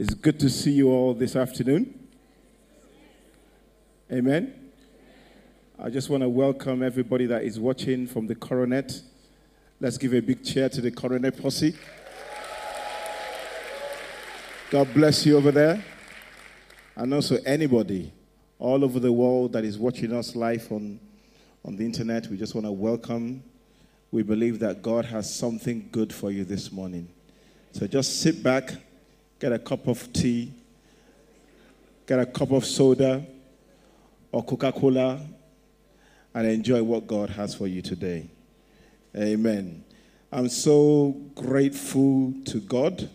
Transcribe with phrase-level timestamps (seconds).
[0.00, 1.92] It's good to see you all this afternoon.
[4.12, 4.70] Amen.
[5.76, 9.02] I just want to welcome everybody that is watching from the Coronet.
[9.80, 11.74] Let's give a big cheer to the Coronet posse.
[14.70, 15.84] God bless you over there.
[16.94, 18.12] And also anybody
[18.60, 21.00] all over the world that is watching us live on,
[21.64, 22.28] on the internet.
[22.28, 23.42] We just want to welcome.
[24.12, 27.08] We believe that God has something good for you this morning.
[27.72, 28.74] So just sit back,
[29.38, 30.52] get a cup of tea,
[32.06, 33.24] get a cup of soda
[34.32, 35.20] or Coca Cola,
[36.34, 38.28] and enjoy what God has for you today.
[39.16, 39.84] Amen.
[40.30, 43.08] I'm so grateful to God.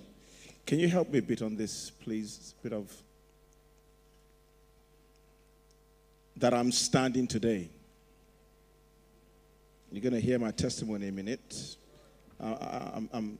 [0.65, 2.55] Can you help me a bit on this, please?
[2.59, 2.91] A bit of
[6.37, 7.69] that I'm standing today.
[9.91, 11.75] You're going to hear my testimony in a minute.
[12.41, 13.37] I, am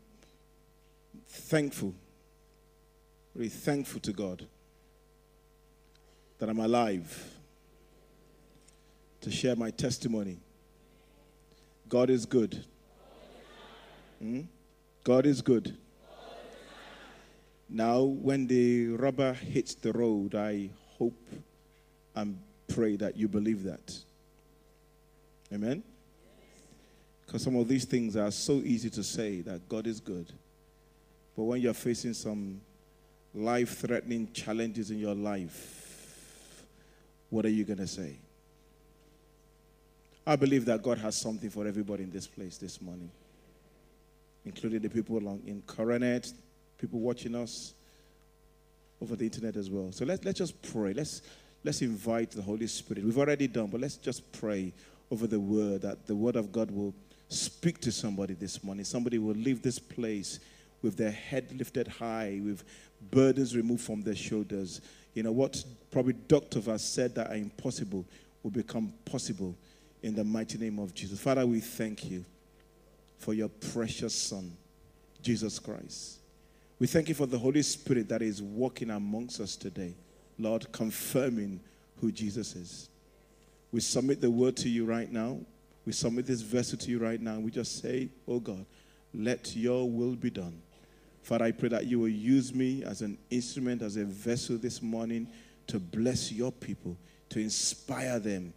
[1.27, 1.95] thankful,
[3.35, 4.45] really thankful to God
[6.39, 7.31] that I'm alive
[9.21, 10.37] to share my testimony.
[11.89, 12.63] God is good.
[14.19, 14.41] Hmm?
[15.03, 15.77] God is good.
[17.69, 21.17] Now, when the rubber hits the road, I hope
[22.15, 23.97] and pray that you believe that.
[25.51, 25.83] Amen?
[27.25, 30.31] Because some of these things are so easy to say that God is good.
[31.35, 32.61] But when you're facing some
[33.33, 36.63] life threatening challenges in your life,
[37.29, 38.15] what are you going to say?
[40.25, 43.09] I believe that God has something for everybody in this place this morning,
[44.45, 46.31] including the people along in Coronet,
[46.77, 47.73] people watching us
[49.01, 49.91] over the internet as well.
[49.91, 50.93] So let's, let's just pray.
[50.93, 51.23] Let's,
[51.63, 53.03] let's invite the Holy Spirit.
[53.03, 54.71] We've already done, but let's just pray
[55.11, 56.93] over the word that the word of God will
[57.27, 58.85] speak to somebody this morning.
[58.85, 60.39] Somebody will leave this place
[60.83, 62.63] with their head lifted high, with
[63.09, 64.81] burdens removed from their shoulders.
[65.13, 68.05] You know, what probably doctors have said that are impossible
[68.43, 69.55] will become possible
[70.03, 71.19] in the mighty name of Jesus.
[71.19, 72.25] Father, we thank you
[73.17, 74.51] for your precious Son,
[75.21, 76.19] Jesus Christ.
[76.77, 79.93] We thank you for the Holy Spirit that is walking amongst us today,
[80.37, 81.61] Lord, confirming
[82.01, 82.89] who Jesus is.
[83.71, 85.39] We submit the word to you right now.
[85.85, 87.39] We submit this vessel to you right now.
[87.39, 88.65] We just say, Oh God,
[89.13, 90.61] let your will be done
[91.23, 94.81] Father, I pray that you will use me as an instrument, as a vessel this
[94.81, 95.27] morning
[95.67, 96.97] to bless your people,
[97.29, 98.53] to inspire them,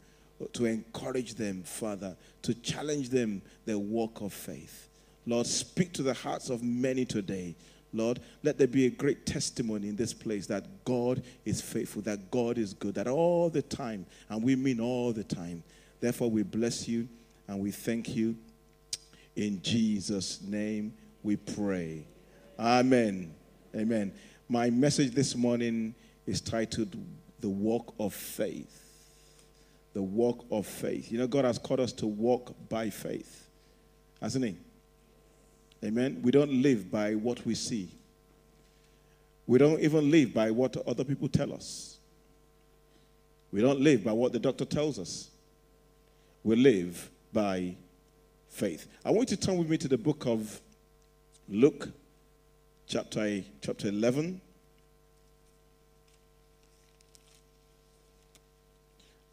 [0.53, 4.89] to encourage them, Father, to challenge them their walk of faith.
[5.27, 7.55] Lord, speak to the hearts of many today.
[7.93, 12.33] Lord, let there be a great testimony in this place that God is faithful, that
[12.33, 15.63] God is good, that all the time, and we mean all the time.
[16.01, 17.09] Therefore, we bless you
[17.47, 18.37] and we thank you.
[19.37, 22.05] In Jesus' name we pray.
[22.59, 23.35] Amen.
[23.75, 24.13] Amen.
[24.49, 25.95] My message this morning
[26.27, 26.97] is titled
[27.41, 28.83] The Walk of Faith.
[29.93, 31.13] The Walk of Faith.
[31.13, 33.49] You know, God has called us to walk by faith,
[34.23, 34.57] hasn't He?
[35.85, 36.21] Amen.
[36.23, 37.91] We don't live by what we see,
[39.47, 41.99] we don't even live by what other people tell us.
[43.53, 45.31] We don't live by what the doctor tells us.
[46.43, 47.77] We live by
[48.49, 48.89] faith.
[49.05, 50.61] I want you to turn with me to the book of
[51.49, 51.89] Luke,
[52.89, 54.41] chapter, chapter 11.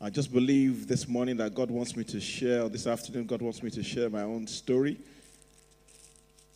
[0.02, 3.62] I just believe this morning that God wants me to share, this afternoon, God wants
[3.62, 4.98] me to share my own story,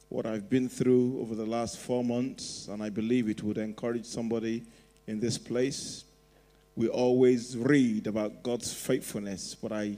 [0.09, 4.05] what I've been through over the last four months, and I believe it would encourage
[4.05, 4.63] somebody
[5.05, 6.03] in this place.
[6.75, 9.97] We always read about God's faithfulness, but I,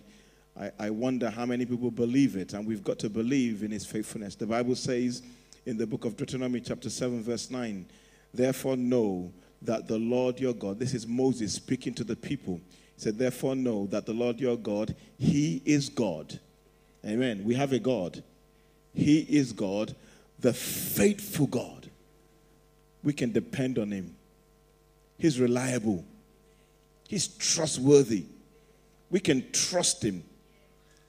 [0.60, 3.86] I, I wonder how many people believe it, and we've got to believe in His
[3.86, 4.36] faithfulness.
[4.36, 5.24] The Bible says,
[5.70, 7.86] in the book of Deuteronomy, chapter 7, verse 9.
[8.34, 9.32] Therefore, know
[9.62, 12.60] that the Lord your God, this is Moses speaking to the people.
[12.96, 16.40] He said, Therefore, know that the Lord your God, He is God.
[17.06, 17.44] Amen.
[17.44, 18.24] We have a God.
[18.96, 19.96] He is God,
[20.40, 21.88] the faithful God.
[23.04, 24.16] We can depend on Him.
[25.20, 26.04] He's reliable,
[27.08, 28.26] He's trustworthy.
[29.12, 30.24] We can trust Him.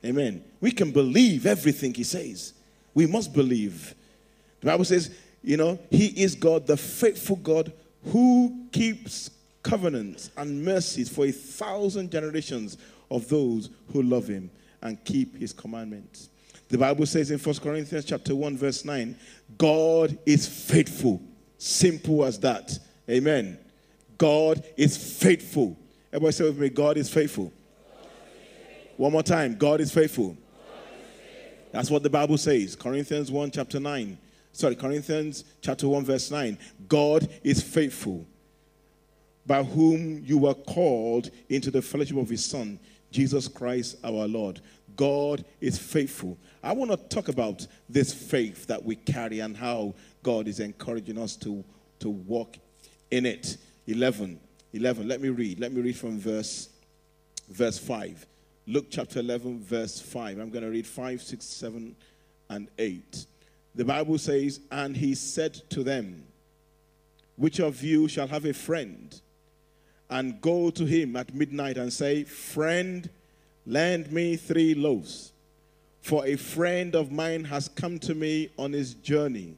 [0.04, 0.44] Amen.
[0.60, 2.52] We can believe everything He says.
[2.92, 3.94] We must believe.
[4.60, 5.10] The Bible says,
[5.42, 7.72] you know, He is God, the faithful God
[8.06, 9.30] who keeps
[9.62, 12.78] covenants and mercies for a thousand generations
[13.10, 14.50] of those who love Him
[14.82, 16.28] and keep His commandments.
[16.68, 19.16] The Bible says in 1 Corinthians chapter 1 verse 9,
[19.58, 21.20] God is faithful.
[21.58, 22.78] Simple as that.
[23.08, 23.58] Amen.
[24.16, 25.76] God is faithful.
[26.12, 27.52] Everybody say with me, God is faithful.
[28.96, 30.28] One more time, God is faithful.
[30.28, 31.68] God is faithful.
[31.72, 32.76] That's what the Bible says.
[32.76, 34.16] Corinthians 1 chapter 9
[34.60, 36.58] sorry, Corinthians chapter 1, verse 9.
[36.86, 38.26] God is faithful,
[39.46, 42.78] by whom you were called into the fellowship of his Son,
[43.10, 44.60] Jesus Christ our Lord.
[44.96, 46.36] God is faithful.
[46.62, 51.16] I want to talk about this faith that we carry and how God is encouraging
[51.16, 51.64] us to,
[52.00, 52.58] to walk
[53.10, 53.56] in it.
[53.86, 54.38] 11.
[54.74, 55.08] 11.
[55.08, 55.58] Let me read.
[55.58, 56.68] Let me read from verse,
[57.48, 58.26] verse 5.
[58.66, 60.38] Luke chapter 11, verse 5.
[60.38, 61.96] I'm going to read 5, 6, 7,
[62.50, 63.26] and 8.
[63.74, 66.24] The Bible says, And he said to them,
[67.36, 69.20] Which of you shall have a friend
[70.08, 73.08] and go to him at midnight and say, Friend,
[73.66, 75.32] lend me three loaves?
[76.02, 79.56] For a friend of mine has come to me on his journey,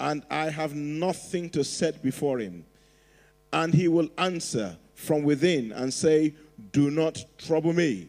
[0.00, 2.64] and I have nothing to set before him.
[3.52, 6.34] And he will answer from within and say,
[6.72, 8.08] Do not trouble me.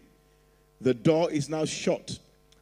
[0.81, 2.17] The door is now shut,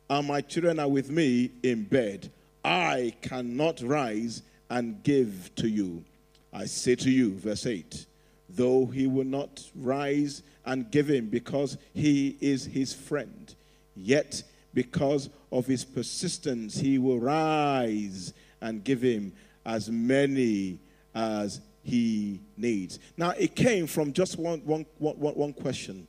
[0.10, 2.30] and my children are with me in bed.
[2.64, 6.04] I cannot rise and give to you.
[6.52, 8.06] I say to you, verse 8,
[8.50, 13.54] though he will not rise and give him because he is his friend,
[13.96, 14.44] yet
[14.74, 19.34] because of his persistence, he will rise and give him
[19.66, 20.80] as many
[21.14, 23.00] as he needs.
[23.18, 26.08] Now, it came from just one, one, one, one question.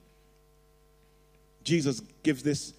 [1.65, 2.75] Jesus gives this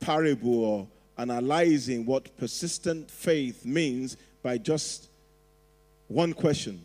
[0.00, 0.88] parable
[1.22, 5.08] analyzing what persistent faith means by just
[6.08, 6.82] one question.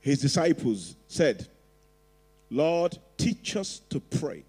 [0.00, 1.46] His disciples said,
[2.50, 4.44] Lord, teach us to pray.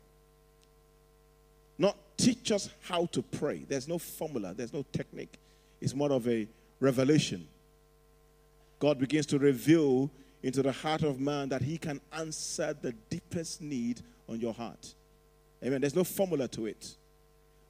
[1.77, 3.65] Not teach us how to pray.
[3.67, 5.39] There's no formula, there's no technique.
[5.81, 6.47] It's more of a
[6.79, 7.47] revelation.
[8.79, 10.11] God begins to reveal
[10.43, 14.93] into the heart of man that he can answer the deepest need on your heart.
[15.63, 15.81] Amen.
[15.81, 16.95] There's no formula to it.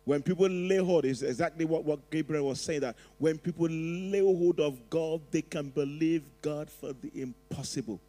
[0.07, 4.21] When people lay hold, is exactly what, what Gabriel was saying that when people lay
[4.21, 7.99] hold of God, they can believe God for the impossible.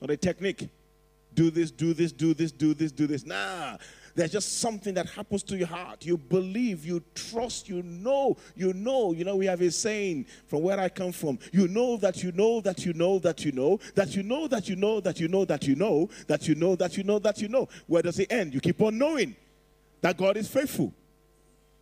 [0.00, 0.70] Not a technique.
[1.34, 3.26] Do this, do this, do this, do this, do this.
[3.26, 3.76] Nah,
[4.14, 6.06] there's just something that happens to your heart.
[6.06, 9.12] You believe, you trust, you know, you know.
[9.12, 11.38] You know, we have a saying from where I come from.
[11.52, 14.70] You know that you know that you know that you know that you know that
[14.70, 17.42] you know that you know that you know that you know that you know that
[17.42, 17.68] you know.
[17.88, 18.54] Where does it end?
[18.54, 19.36] You keep on knowing
[20.00, 20.94] that God is faithful.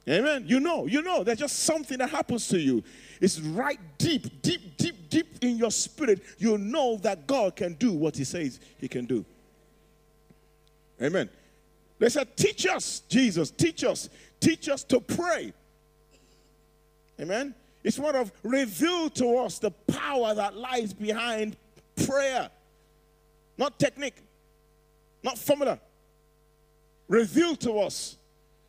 [0.09, 0.45] Amen.
[0.47, 2.83] You know, you know, there's just something that happens to you.
[3.21, 6.23] It's right deep, deep, deep, deep in your spirit.
[6.39, 9.25] You know that God can do what He says He can do.
[11.03, 11.29] Amen.
[11.99, 14.09] They said, Teach us, Jesus, teach us,
[14.41, 15.53] teach us to pray.
[17.21, 17.55] Amen.
[17.85, 21.57] It's what of reveal to us the power that lies behind
[22.07, 22.51] prayer.
[23.59, 24.17] Not technique,
[25.23, 25.81] not formula.
[27.09, 28.17] Reveal to us,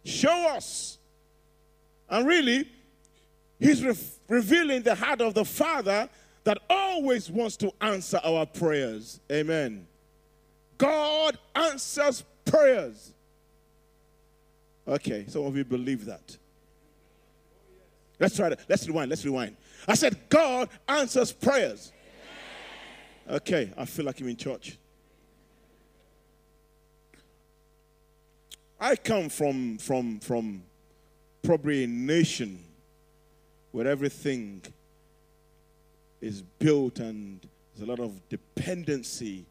[0.04, 0.99] show us.
[2.10, 2.68] And really,
[3.60, 3.96] he's re-
[4.28, 6.10] revealing the heart of the Father
[6.44, 9.20] that always wants to answer our prayers.
[9.32, 9.86] Amen.
[10.78, 13.14] God answers prayers.
[14.88, 16.38] Okay, some of you believe that.
[18.20, 18.62] Let's try that.
[18.68, 19.10] Let's rewind.
[19.10, 19.56] Let's rewind.
[19.88, 21.92] I said, God answers prayers.
[23.30, 24.78] Okay, I feel like I'm in church.
[28.80, 30.64] I come from from from
[31.42, 32.60] probably a nation
[33.72, 34.62] where everything
[36.22, 37.40] is built and
[37.76, 39.46] there's a lot of dependency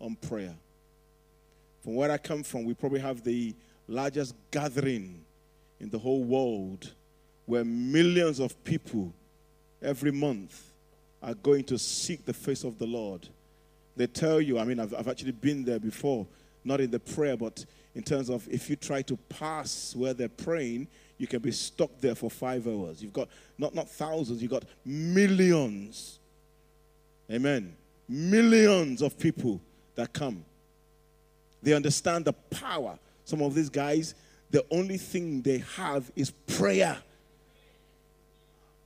[0.00, 0.54] on prayer.
[1.82, 3.54] From where I come from, we probably have the
[3.88, 5.20] largest gathering
[5.80, 6.92] in the whole world
[7.46, 9.12] where millions of people
[9.82, 10.70] every month
[11.22, 13.28] are going to seek the face of the Lord.
[13.96, 16.26] They tell you, I mean, I've, I've actually been there before,
[16.64, 20.28] not in the prayer, but in terms of if you try to pass where they're
[20.28, 23.02] praying, you can be stuck there for five hours.
[23.02, 23.28] You've got
[23.58, 26.18] not, not thousands, you've got millions.
[27.30, 27.76] Amen.
[28.08, 29.60] Millions of people
[29.94, 30.44] that come.
[31.62, 34.14] They understand the power some of these guys,
[34.50, 36.98] the only thing they have is prayer.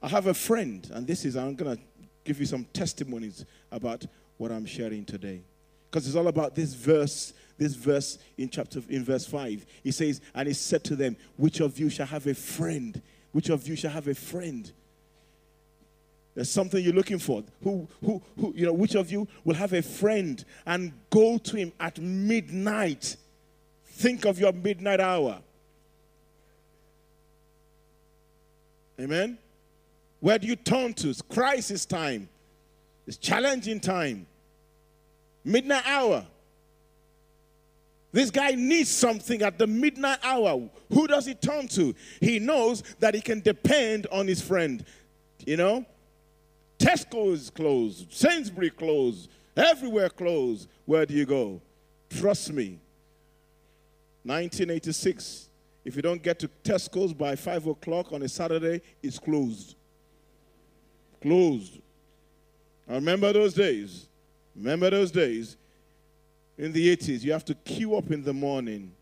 [0.01, 1.83] I have a friend, and this is, I'm going to
[2.25, 4.07] give you some testimonies about
[4.37, 5.43] what I'm sharing today.
[5.91, 9.67] Because it's all about this verse, this verse in chapter, in verse 5.
[9.83, 13.01] He says, And he said to them, Which of you shall have a friend?
[13.33, 14.71] Which of you shall have a friend?
[16.35, 17.43] There's something you're looking for.
[17.63, 21.57] Who, who, who, you know, which of you will have a friend and go to
[21.57, 23.17] him at midnight
[23.99, 25.41] Think of your midnight hour.
[29.01, 29.37] Amen.
[30.21, 31.09] Where do you turn to?
[31.09, 32.29] It's crisis time.
[33.09, 34.29] It's challenging time.
[35.45, 36.27] Midnight hour.
[38.11, 40.69] This guy needs something at the midnight hour.
[40.93, 41.95] Who does he turn to?
[42.21, 44.85] He knows that he can depend on his friend.
[45.47, 45.87] You know?
[46.79, 50.69] Tesco is closed, Sainsbury closed, everywhere closed.
[50.87, 51.61] Where do you go?
[52.09, 52.79] Trust me.
[54.23, 55.49] 1986.
[55.85, 59.75] If you don't get to Tesco's by 5 o'clock on a Saturday, it's closed.
[61.21, 61.81] Closed.
[62.89, 64.07] I remember those days.
[64.55, 65.57] Remember those days
[66.59, 67.23] in the 80s.
[67.23, 68.93] You have to queue up in the morning.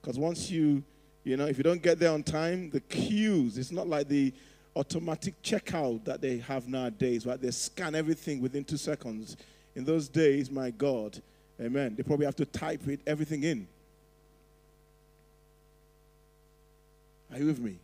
[0.00, 0.84] Because once you,
[1.24, 4.32] you know, if you don't get there on time, the queues, it's not like the
[4.76, 7.40] automatic checkout that they have nowadays, right?
[7.40, 9.36] They scan everything within two seconds.
[9.74, 11.20] In those days, my God,
[11.60, 13.66] amen, they probably have to type it, everything in.
[17.32, 17.78] Are you with me?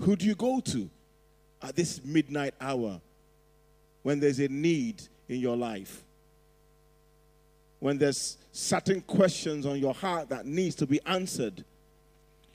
[0.00, 0.88] Who do you go to
[1.62, 3.00] at this midnight hour
[4.02, 6.04] when there's a need in your life?
[7.80, 11.64] When there's certain questions on your heart that needs to be answered.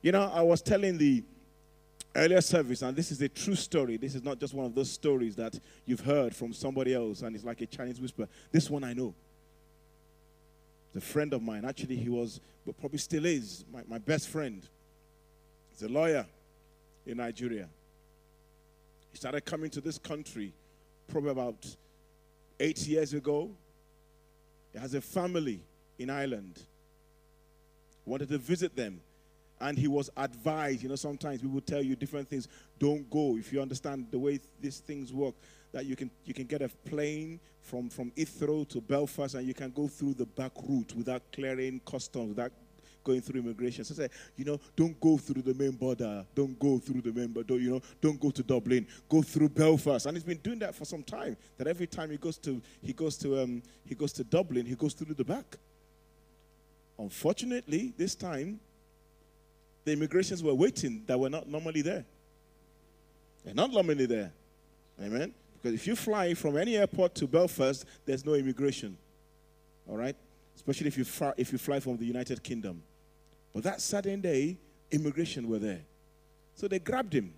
[0.01, 1.24] You know, I was telling the
[2.15, 3.98] earlier service, and this is a true story.
[3.98, 7.36] This is not just one of those stories that you've heard from somebody else, and
[7.36, 8.27] it's like a Chinese whisper.
[8.51, 9.13] This one I know.
[10.94, 14.62] The friend of mine, actually, he was, but probably still is, my, my best friend.
[15.72, 16.25] He's a lawyer
[17.08, 17.68] in Nigeria.
[19.12, 20.53] He started coming to this country
[21.08, 21.75] probably about
[22.60, 23.50] eight years ago.
[24.74, 25.62] He has a family
[25.98, 26.62] in Ireland.
[28.06, 29.00] Wanted to visit them
[29.62, 30.84] and he was advised.
[30.84, 32.48] You know, sometimes we will tell you different things.
[32.77, 35.36] Don't go if you understand the way these things work.
[35.72, 39.53] That you can you can get a plane from from Heathrow to Belfast, and you
[39.53, 42.51] can go through the back route without clearing customs, without
[43.03, 43.83] going through immigration.
[43.83, 46.25] So I say, you know, don't go through the main border.
[46.33, 47.60] Don't go through the main border.
[47.60, 48.88] You know, don't go to Dublin.
[49.10, 50.05] Go through Belfast.
[50.05, 51.38] And he's been doing that for some time.
[51.57, 54.75] That every time he goes to he goes to um, he goes to Dublin, he
[54.75, 55.57] goes through the back.
[56.98, 58.60] Unfortunately, this time
[59.86, 62.05] the immigrations were waiting that were not normally there.
[63.43, 64.31] They're not normally there.
[65.01, 65.33] Amen?
[65.62, 68.98] Because if you fly from any airport to Belfast, there's no immigration.
[69.89, 70.15] All right?
[70.55, 72.81] Especially if you, fly, if you fly from the United Kingdom.
[73.53, 74.57] But that sudden day,
[74.91, 75.81] immigration were there.
[76.55, 77.33] So they grabbed him.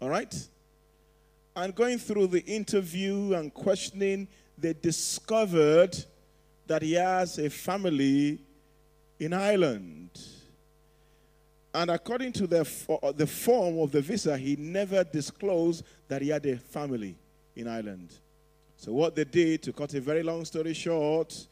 [0.00, 0.34] All right?
[1.54, 4.26] And going through the interview and questioning,
[4.58, 5.96] they discovered
[6.66, 8.40] that he has a family
[9.18, 10.10] in Ireland.
[11.74, 12.68] And according to the,
[13.02, 17.16] uh, the form of the visa, he never disclosed that he had a family
[17.56, 18.12] in Ireland.
[18.76, 21.46] So, what they did, to cut a very long story short,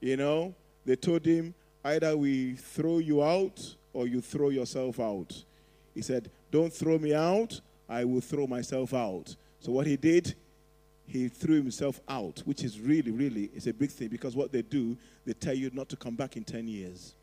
[0.00, 5.44] you know, they told him either we throw you out or you throw yourself out.
[5.94, 9.34] He said, Don't throw me out, I will throw myself out.
[9.60, 10.34] So, what he did,
[11.06, 14.62] he threw himself out, which is really, really, it's a big thing because what they
[14.62, 17.14] do, they tell you not to come back in 10 years.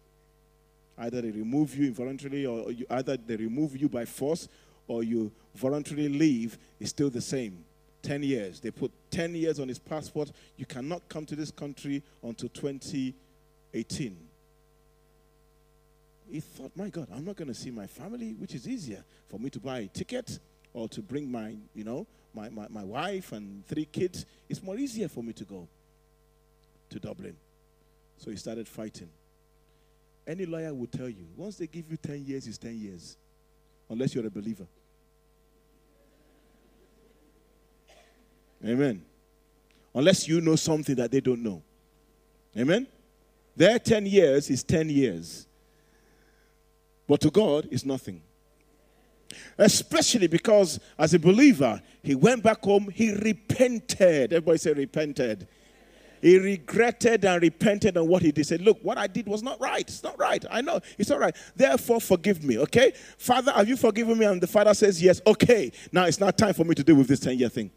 [0.98, 4.48] Either they remove you involuntarily, or you, either they remove you by force,
[4.88, 7.64] or you voluntarily leave, it's still the same.
[8.02, 8.60] 10 years.
[8.60, 10.32] They put 10 years on his passport.
[10.58, 12.50] You cannot come to this country until
[13.74, 14.18] 2018.
[16.32, 19.40] He thought, my God, I'm not going to see my family, which is easier for
[19.40, 20.40] me to buy a ticket
[20.74, 24.78] or to bring my, you know, my, my, my wife and three kids, it's more
[24.78, 25.68] easier for me to go
[26.90, 27.36] to Dublin.
[28.18, 29.10] So he started fighting.
[30.28, 33.18] Any lawyer will tell you, once they give you 10 years, it's 10 years,
[33.90, 34.68] unless you're a believer.
[38.64, 39.04] Amen.
[39.96, 41.64] Unless you know something that they don't know.
[42.56, 42.86] Amen.
[43.60, 45.46] Their 10 years is 10 years.
[47.06, 48.22] But to God, it's nothing.
[49.58, 54.32] Especially because, as a believer, he went back home, he repented.
[54.32, 55.46] Everybody say, repented.
[56.22, 58.38] He regretted and repented on what he did.
[58.38, 59.82] He said, Look, what I did was not right.
[59.82, 60.44] It's not right.
[60.50, 60.80] I know.
[60.98, 61.36] It's all right.
[61.54, 62.58] Therefore, forgive me.
[62.60, 62.94] Okay?
[63.18, 64.26] Father, have you forgiven me?
[64.26, 65.20] And the father says, Yes.
[65.28, 65.70] Okay.
[65.92, 67.72] Now it's not time for me to deal with this 10 year thing.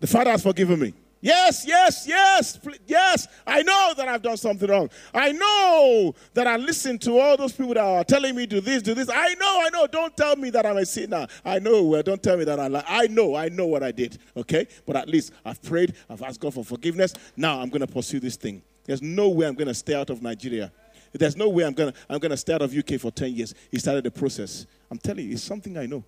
[0.00, 0.94] The father has forgiven me.
[1.22, 3.28] Yes, yes, yes, yes.
[3.46, 4.88] I know that I've done something wrong.
[5.12, 8.82] I know that I listened to all those people that are telling me do this,
[8.82, 9.10] do this.
[9.10, 9.86] I know, I know.
[9.86, 11.26] Don't tell me that I'm a sinner.
[11.44, 11.82] I know.
[11.84, 12.84] Well, don't tell me that I lie.
[12.88, 14.18] I know, I know what I did.
[14.34, 15.94] Okay, but at least I've prayed.
[16.08, 17.12] I've asked God for forgiveness.
[17.36, 18.62] Now I'm going to pursue this thing.
[18.84, 20.72] There's no way I'm going to stay out of Nigeria.
[21.12, 23.34] There's no way I'm going to I'm going to stay out of UK for 10
[23.34, 23.54] years.
[23.70, 24.66] He started the process.
[24.90, 26.02] I'm telling you, it's something I know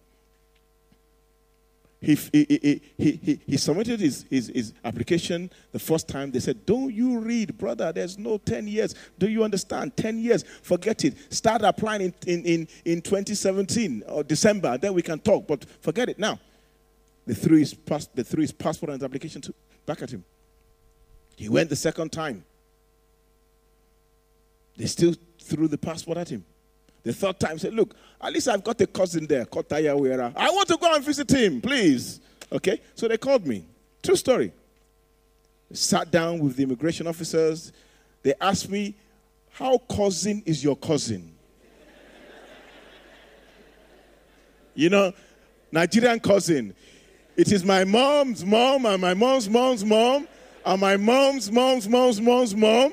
[2.02, 6.32] he, he, he, he, he submitted his, his, his application the first time.
[6.32, 7.92] They said, Don't you read, brother?
[7.92, 8.96] There's no 10 years.
[9.20, 9.96] Do you understand?
[9.96, 11.32] 10 years, forget it.
[11.32, 16.08] Start applying in, in, in, in 2017 or December, then we can talk, but forget
[16.08, 16.40] it now.
[17.24, 19.54] They threw his, pass, they threw his passport and his application to,
[19.86, 20.24] back at him.
[21.36, 22.44] He went the second time.
[24.76, 26.44] They still threw the passport at him.
[27.02, 30.32] The third time, said, Look, at least I've got a cousin there called Taya Wera.
[30.36, 32.20] I want to go and visit him, please.
[32.50, 32.80] Okay?
[32.94, 33.64] So they called me.
[34.02, 34.52] True story.
[35.72, 37.72] Sat down with the immigration officers.
[38.22, 38.94] They asked me,
[39.50, 41.34] How cousin is your cousin?
[44.74, 45.12] you know,
[45.72, 46.74] Nigerian cousin.
[47.36, 50.28] It is my mom's mom and my mom's mom's mom
[50.64, 52.92] and my mom's mom's mom's mom's mom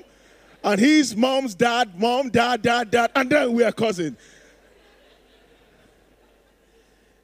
[0.63, 4.18] and his mom's dad, mom, dad, dad, dad, and then we are cousins.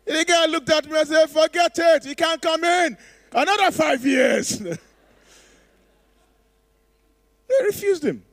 [0.05, 2.97] The guy looked at me and said, Forget it, he can't come in.
[3.31, 4.59] Another five years.
[4.59, 4.77] they
[7.63, 8.23] refused him.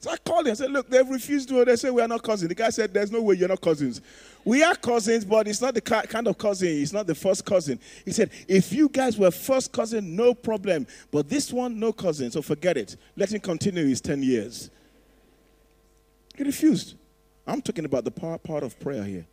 [0.00, 1.64] So I called him and said, Look, they've refused to.
[1.64, 2.48] They say we are not cousins.
[2.48, 4.00] The guy said, There's no way you're not cousins.
[4.44, 6.68] We are cousins, but it's not the kind of cousin.
[6.68, 7.80] It's not the first cousin.
[8.04, 10.86] He said, If you guys were first cousin, no problem.
[11.10, 12.30] But this one, no cousin.
[12.30, 12.96] So forget it.
[13.16, 14.70] Let him continue his 10 years.
[16.36, 16.94] He refused.
[17.44, 19.26] I'm talking about the part, part of prayer here.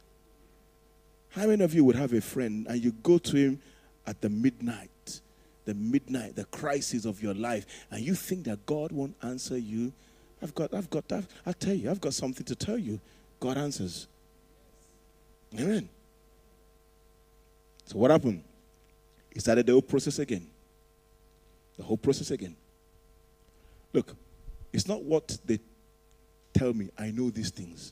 [1.29, 3.61] How many of you would have a friend and you go to him
[4.07, 5.19] at the midnight,
[5.65, 9.91] the midnight, the crisis of your life, and you think that God won't answer you?
[10.45, 12.99] I've got, I've got, I've, I'll tell you, I've got something to tell you.
[13.39, 14.05] God answers.
[15.59, 15.89] Amen.
[17.85, 18.43] So what happened?
[19.33, 20.45] He started the whole process again.
[21.77, 22.55] The whole process again.
[23.91, 24.15] Look,
[24.71, 25.59] it's not what they
[26.53, 26.91] tell me.
[26.95, 27.91] I know these things.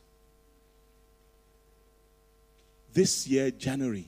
[2.93, 4.07] This year, January,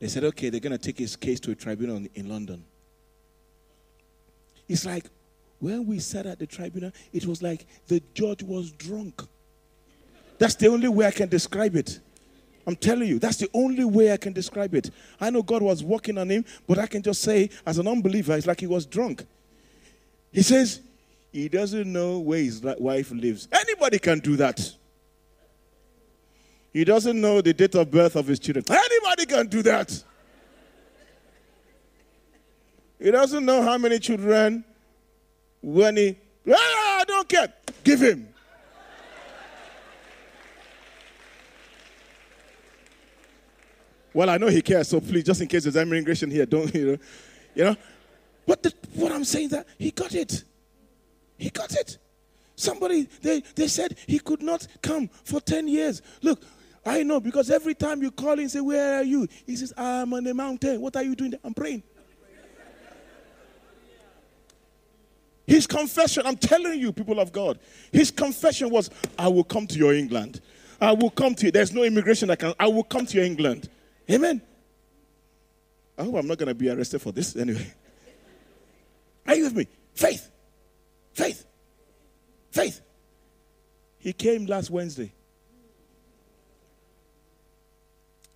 [0.00, 2.64] they said, okay, they're going to take his case to a tribunal in London.
[4.68, 5.04] It's like,
[5.60, 9.22] when we sat at the tribunal, it was like the judge was drunk.
[10.38, 12.00] That's the only way I can describe it.
[12.66, 14.90] I'm telling you, that's the only way I can describe it.
[15.20, 18.36] I know God was working on him, but I can just say, as an unbeliever,
[18.36, 19.24] it's like he was drunk.
[20.30, 20.80] He says,
[21.32, 23.48] he doesn't know where his wife lives.
[23.50, 24.60] Anybody can do that.
[26.72, 28.64] He doesn't know the date of birth of his children.
[28.68, 30.04] Anybody can do that.
[33.00, 34.64] He doesn't know how many children
[35.60, 36.16] when he,
[36.50, 36.54] ah,
[37.00, 37.52] I don't care,
[37.84, 38.28] give him.
[44.14, 46.92] Well, I know he cares, so please, just in case there's immigration here, don't you
[46.92, 46.98] know,
[47.54, 47.76] you know.
[48.46, 50.42] But the, what I'm saying that he got it,
[51.36, 51.98] he got it.
[52.56, 56.02] Somebody they they said he could not come for ten years.
[56.22, 56.42] Look,
[56.84, 59.72] I know because every time you call him and say, "Where are you?" He says,
[59.76, 61.32] "I'm on the mountain." What are you doing?
[61.32, 61.40] There?
[61.44, 61.82] I'm praying.
[65.48, 67.58] His confession, I'm telling you, people of God,
[67.90, 70.42] his confession was, I will come to your England.
[70.78, 71.50] I will come to you.
[71.50, 72.52] There's no immigration I can.
[72.60, 73.70] I will come to your England.
[74.10, 74.42] Amen.
[75.96, 77.72] I hope I'm not going to be arrested for this anyway.
[79.26, 79.66] Are you with me?
[79.94, 80.30] Faith.
[81.14, 81.46] Faith.
[82.50, 82.82] Faith.
[83.96, 85.10] He came last Wednesday.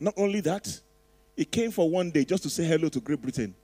[0.01, 0.81] Not only that,
[1.37, 3.55] he came for one day just to say hello to Great Britain.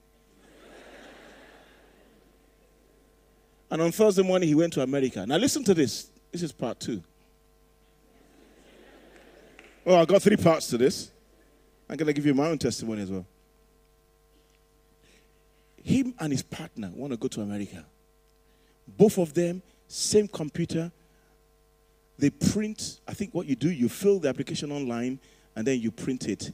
[3.70, 5.26] And on Thursday morning, he went to America.
[5.26, 6.08] Now, listen to this.
[6.32, 7.02] This is part two.
[9.86, 11.10] Oh, I've got three parts to this.
[11.88, 13.26] I'm going to give you my own testimony as well.
[15.82, 17.84] Him and his partner want to go to America.
[18.86, 20.90] Both of them, same computer.
[22.18, 25.18] They print, I think what you do, you fill the application online
[25.56, 26.52] and then you print it.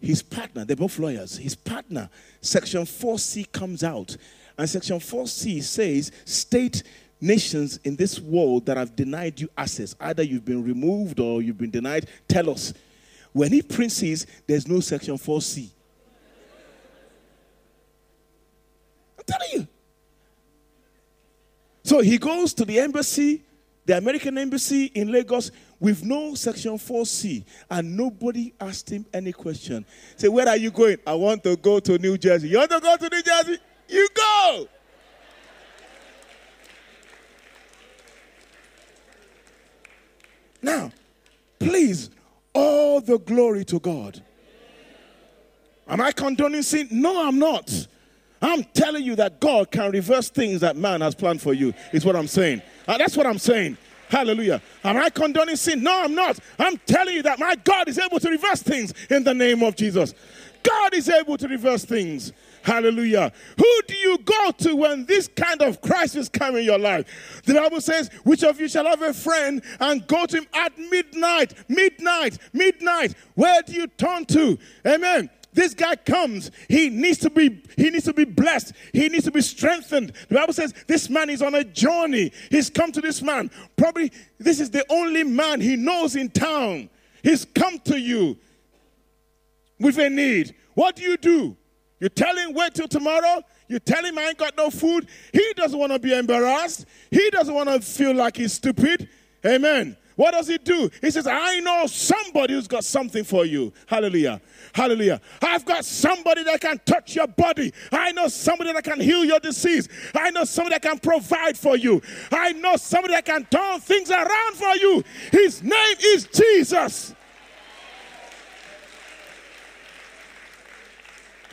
[0.00, 1.36] His partner, they're both lawyers.
[1.36, 2.08] His partner,
[2.40, 4.16] section 4C comes out
[4.58, 6.82] and section 4C says, state
[7.20, 9.94] nations in this world that have denied you access.
[10.00, 12.08] Either you've been removed or you've been denied.
[12.28, 12.72] Tell us.
[13.32, 14.00] When he prints
[14.46, 15.68] there's no section 4C.
[19.18, 19.68] I'm telling you.
[21.82, 23.42] So he goes to the embassy,
[23.84, 29.84] the American embassy in Lagos, with no section 4C, and nobody asked him any question.
[30.16, 30.96] Say, where are you going?
[31.06, 32.48] I want to go to New Jersey.
[32.48, 33.58] You want to go to New Jersey?
[33.88, 34.68] You go.
[40.62, 40.90] Now,
[41.58, 42.10] please,
[42.52, 44.22] all the glory to God.
[45.88, 46.88] Am I condoning sin?
[46.90, 47.86] No, I'm not.
[48.42, 52.04] I'm telling you that God can reverse things that man has planned for you, is
[52.04, 52.62] what I'm saying.
[52.86, 53.78] Uh, that's what I'm saying.
[54.08, 54.60] Hallelujah.
[54.84, 55.82] Am I condoning sin?
[55.82, 56.38] No, I'm not.
[56.58, 59.74] I'm telling you that my God is able to reverse things in the name of
[59.76, 60.14] Jesus.
[60.62, 62.32] God is able to reverse things.
[62.66, 63.30] Hallelujah.
[63.56, 67.40] Who do you go to when this kind of crisis come in your life?
[67.44, 70.76] The Bible says, which of you shall have a friend and go to him at
[70.76, 73.14] midnight, midnight, midnight.
[73.36, 74.58] Where do you turn to?
[74.84, 75.30] Amen.
[75.52, 78.72] this guy comes, he needs to be he needs to be blessed.
[78.92, 80.12] He needs to be strengthened.
[80.28, 82.32] The Bible says this man is on a journey.
[82.50, 83.48] He's come to this man.
[83.76, 86.90] Probably this is the only man he knows in town.
[87.22, 88.36] He's come to you
[89.78, 90.56] with a need.
[90.74, 91.56] What do you do?
[92.00, 93.42] You tell him wait till tomorrow.
[93.68, 95.08] You tell him I ain't got no food.
[95.32, 96.86] He doesn't want to be embarrassed.
[97.10, 99.08] He doesn't want to feel like he's stupid.
[99.44, 99.96] Amen.
[100.16, 100.90] What does he do?
[101.02, 103.72] He says, I know somebody who's got something for you.
[103.86, 104.40] Hallelujah.
[104.72, 105.20] Hallelujah.
[105.42, 107.72] I've got somebody that can touch your body.
[107.92, 109.88] I know somebody that can heal your disease.
[110.14, 112.00] I know somebody that can provide for you.
[112.32, 115.04] I know somebody that can turn things around for you.
[115.32, 117.14] His name is Jesus.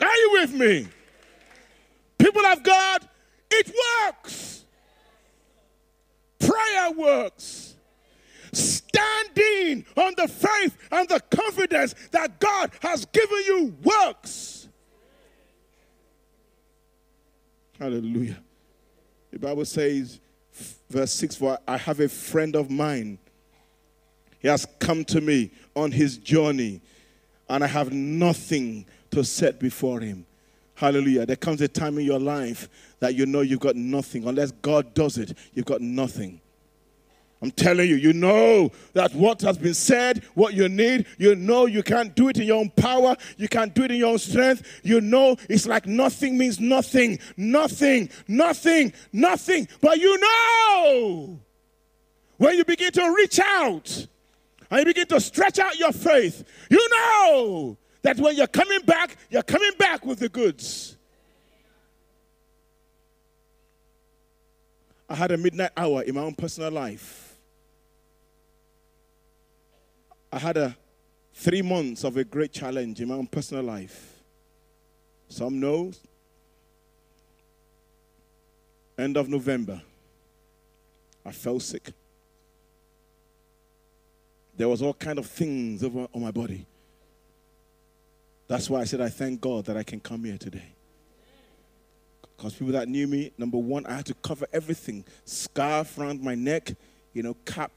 [0.04, 0.88] Are you with me?
[2.18, 3.08] People of God,
[3.52, 4.66] it works.
[6.40, 7.76] Prayer works
[8.52, 14.68] standing on the faith and the confidence that God has given you works.
[17.80, 18.38] Hallelujah.
[19.32, 20.20] The Bible says,
[20.90, 23.18] verse 6 For I have a friend of mine.
[24.40, 26.82] He has come to me on his journey,
[27.50, 30.26] and I have nothing to set before him.
[30.76, 31.26] Hallelujah.
[31.26, 32.68] There comes a time in your life
[33.00, 34.28] that you know you've got nothing.
[34.28, 36.42] Unless God does it, you've got nothing.
[37.42, 41.66] I'm telling you, you know that what has been said, what you need, you know
[41.66, 44.18] you can't do it in your own power, you can't do it in your own
[44.18, 44.80] strength.
[44.82, 49.68] You know it's like nothing means nothing, nothing, nothing, nothing.
[49.82, 51.40] But you know
[52.38, 54.08] when you begin to reach out
[54.72, 59.18] and you begin to stretch out your faith, you know that when you're coming back,
[59.30, 60.98] you're coming back with the goods.
[65.10, 67.34] I had a midnight hour in my own personal life
[70.34, 70.76] I had a
[71.32, 74.20] three months of a great challenge in my own personal life.
[75.30, 75.92] Some know.
[78.98, 79.80] End of November,
[81.24, 81.92] I fell sick.
[84.58, 86.66] There was all kind of things over on my body.
[88.48, 90.74] That's why I said I thank God that I can come here today.
[92.36, 96.36] Because people that knew me, number one, I had to cover everything scarf around my
[96.36, 96.74] neck,
[97.14, 97.72] you know, cap,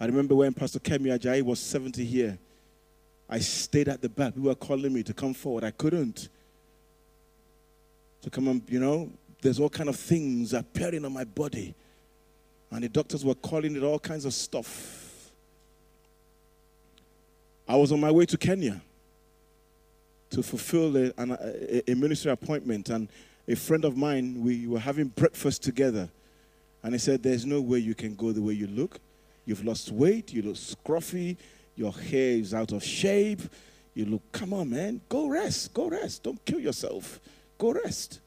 [0.00, 2.38] I remember when Pastor Kemi Ajayi was 70 here.
[3.28, 4.34] I stayed at the back.
[4.34, 5.64] People were calling me to come forward.
[5.64, 6.28] I couldn't.
[8.22, 9.10] To come and, you know,
[9.40, 11.74] there's all kind of things appearing on my body.
[12.70, 15.30] And the doctors were calling it all kinds of stuff.
[17.66, 18.82] I was on my way to Kenya
[20.34, 22.90] to fulfill a, a, a ministry appointment.
[22.90, 23.08] And
[23.46, 26.08] a friend of mine, we were having breakfast together.
[26.82, 28.98] And he said, There's no way you can go the way you look.
[29.46, 31.36] You've lost weight, you look scruffy,
[31.76, 33.42] your hair is out of shape.
[33.94, 36.24] You look, come on, man, go rest, go rest.
[36.24, 37.20] Don't kill yourself.
[37.58, 38.18] Go rest.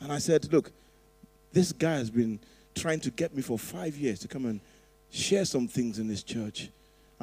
[0.00, 0.70] And I said, look,
[1.52, 2.38] this guy has been
[2.74, 4.60] trying to get me for five years to come and
[5.10, 6.68] share some things in this church.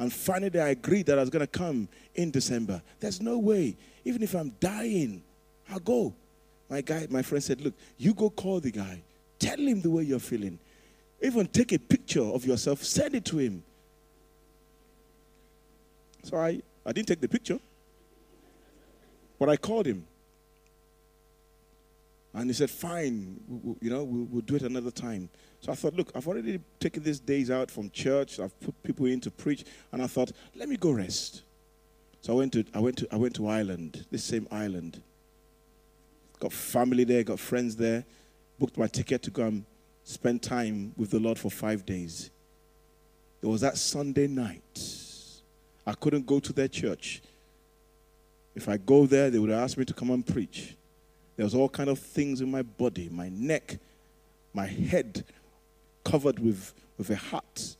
[0.00, 2.80] And finally, I agreed that I was going to come in December.
[3.00, 3.76] There's no way.
[4.06, 5.22] Even if I'm dying,
[5.70, 6.14] I'll go.
[6.70, 9.02] My guy, my friend said, Look, you go call the guy.
[9.38, 10.58] Tell him the way you're feeling.
[11.20, 13.62] Even take a picture of yourself, send it to him.
[16.22, 17.58] So I, I didn't take the picture,
[19.38, 20.06] but I called him.
[22.32, 25.28] And he said, Fine, we, you know, we'll, we'll, do it another time.
[25.60, 29.06] So I thought, Look, I've already taken these days out from church, I've put people
[29.06, 31.42] in to preach, and I thought, Let me go rest.
[32.22, 35.02] So I went to, I went to, I went to Ireland, this same island.
[36.38, 38.04] Got family there, got friends there,
[38.58, 39.64] booked my ticket to go and
[40.04, 42.30] spent time with the Lord for five days.
[43.42, 44.60] It was that Sunday night.
[45.86, 47.22] I couldn't go to their church.
[48.54, 50.76] If I go there, they would ask me to come and preach.
[51.36, 53.78] There was all kind of things in my body, my neck,
[54.52, 55.24] my head
[56.04, 57.76] covered with, with a hat.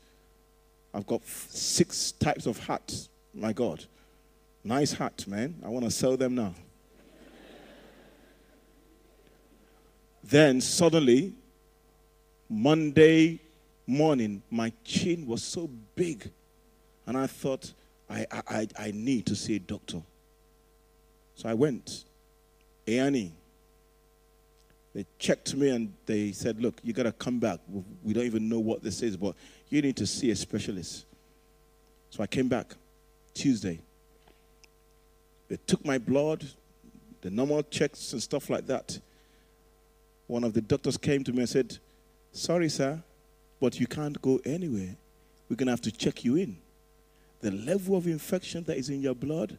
[0.93, 3.09] I've got six types of hats.
[3.33, 3.85] My God.
[4.63, 5.55] Nice hat, man.
[5.65, 6.53] I want to sell them now.
[10.23, 11.33] then suddenly,
[12.49, 13.39] Monday
[13.87, 16.29] morning, my chin was so big.
[17.05, 17.73] And I thought,
[18.09, 20.01] I, I, I need to see a doctor.
[21.35, 22.05] So I went.
[22.87, 23.31] A&E.
[24.93, 27.59] They checked me and they said, look, you got to come back.
[28.03, 29.35] We don't even know what this is, but
[29.69, 31.05] you need to see a specialist.
[32.09, 32.75] So I came back
[33.33, 33.79] Tuesday.
[35.47, 36.45] They took my blood,
[37.21, 38.99] the normal checks and stuff like that.
[40.27, 41.77] One of the doctors came to me and said,
[42.33, 43.01] Sorry, sir,
[43.59, 44.95] but you can't go anywhere.
[45.49, 46.57] We're going to have to check you in.
[47.41, 49.57] The level of infection that is in your blood,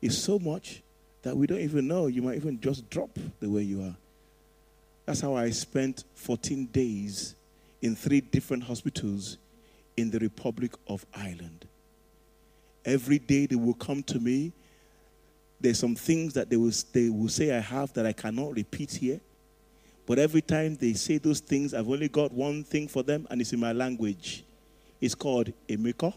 [0.00, 0.82] is so much
[1.22, 2.06] that we don't even know.
[2.06, 3.96] You might even just drop the way you are.
[5.06, 7.34] That's how I spent 14 days
[7.82, 9.38] in three different hospitals
[9.96, 11.66] in the Republic of Ireland.
[12.84, 14.52] Every day they will come to me.
[15.60, 18.92] There's some things that they will, they will say I have that I cannot repeat
[18.92, 19.20] here.
[20.06, 23.40] But every time they say those things, I've only got one thing for them, and
[23.40, 24.44] it's in my language.
[25.00, 26.14] It's called Emiko.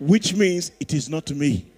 [0.00, 1.70] Which means it is not me.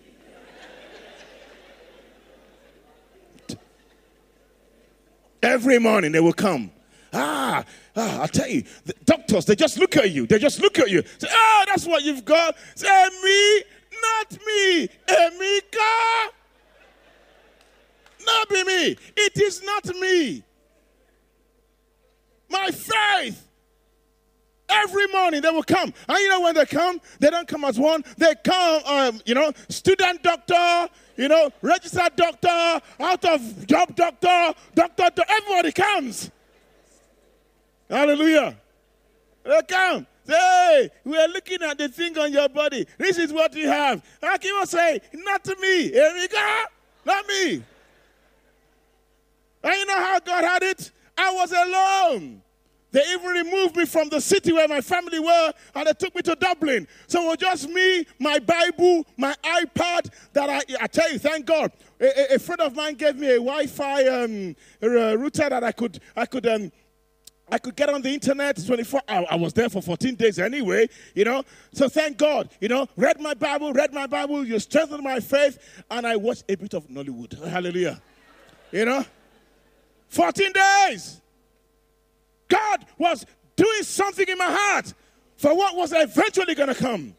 [5.43, 6.71] Every morning they will come.
[7.13, 7.65] Ah,
[7.97, 10.27] ah, I'll tell you, the doctors, they just look at you.
[10.27, 11.03] They just look at you.
[11.19, 12.57] Say, ah, that's what you've got.
[12.77, 13.63] Say, me,
[14.01, 14.89] not me.
[15.09, 16.29] Emika.
[18.25, 18.97] Not be me.
[19.17, 20.45] It is not me.
[22.49, 23.49] My faith.
[24.73, 25.93] Every morning they will come.
[26.09, 28.03] And you know when they come, they don't come as one.
[28.17, 34.55] They come, um, you know, student doctor, you know, registered doctor, out of job doctor,
[34.75, 36.31] doctor, everybody comes.
[37.89, 38.57] Hallelujah.
[39.45, 40.07] They come.
[40.25, 42.87] Say, hey, we are looking at the thing on your body.
[42.97, 44.03] This is what you have.
[44.23, 45.91] I keep say, not to me.
[45.91, 46.65] Here we go.
[47.05, 47.63] Not me.
[49.65, 50.91] And you know how God had it?
[51.19, 52.43] I was alone.
[52.93, 56.23] They even removed me from the city where my family were and they took me
[56.23, 56.87] to Dublin.
[57.07, 61.47] So it was just me, my Bible, my iPad that I, I tell you, thank
[61.47, 61.73] God.
[62.01, 66.01] A, a friend of mine gave me a Wi Fi um, router that I could,
[66.15, 66.71] I could, um,
[67.51, 70.89] I could get on the internet 24 I, I was there for 14 days anyway,
[71.15, 71.45] you know.
[71.73, 75.59] So thank God, you know, read my Bible, read my Bible, you strengthened my faith,
[75.91, 77.43] and I watched a bit of Nollywood.
[77.49, 78.03] Hallelujah.
[78.71, 79.05] You know?
[80.09, 81.22] 14 days.
[83.03, 84.95] Was doing something in my heart
[85.37, 87.17] for what was eventually going to come.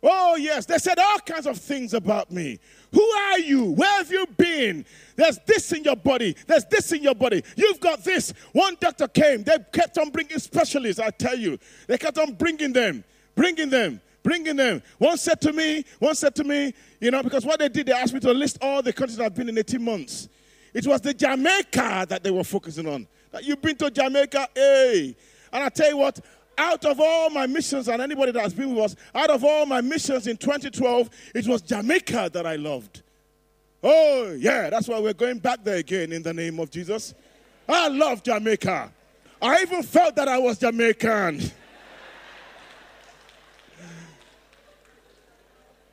[0.00, 2.60] Oh, yes, they said all kinds of things about me.
[2.92, 3.72] Who are you?
[3.72, 4.86] Where have you been?
[5.16, 6.36] There's this in your body.
[6.46, 7.42] There's this in your body.
[7.56, 8.32] You've got this.
[8.52, 9.42] One doctor came.
[9.42, 11.58] They kept on bringing specialists, I tell you.
[11.88, 13.02] They kept on bringing them,
[13.34, 14.82] bringing them, bringing them.
[14.98, 17.92] One said to me, one said to me, you know, because what they did, they
[17.92, 20.28] asked me to list all the countries I've been in 18 months.
[20.72, 23.08] It was the Jamaica that they were focusing on.
[23.30, 25.16] That you've been to Jamaica, hey.
[25.52, 26.20] And I tell you what,
[26.56, 29.64] out of all my missions and anybody that has been with us, out of all
[29.64, 33.02] my missions in 2012, it was Jamaica that I loved.
[33.82, 37.14] Oh, yeah, that's why we're going back there again in the name of Jesus.
[37.68, 38.92] I love Jamaica.
[39.40, 41.38] I even felt that I was Jamaican.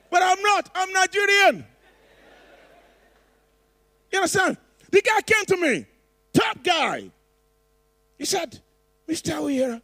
[0.09, 1.63] but I'm not, I'm Nigerian.
[4.11, 4.57] You understand?
[4.89, 5.85] The guy came to me,
[6.33, 7.11] top guy.
[8.17, 8.59] He said,
[9.07, 9.33] Mr.
[9.33, 9.81] Oyeera,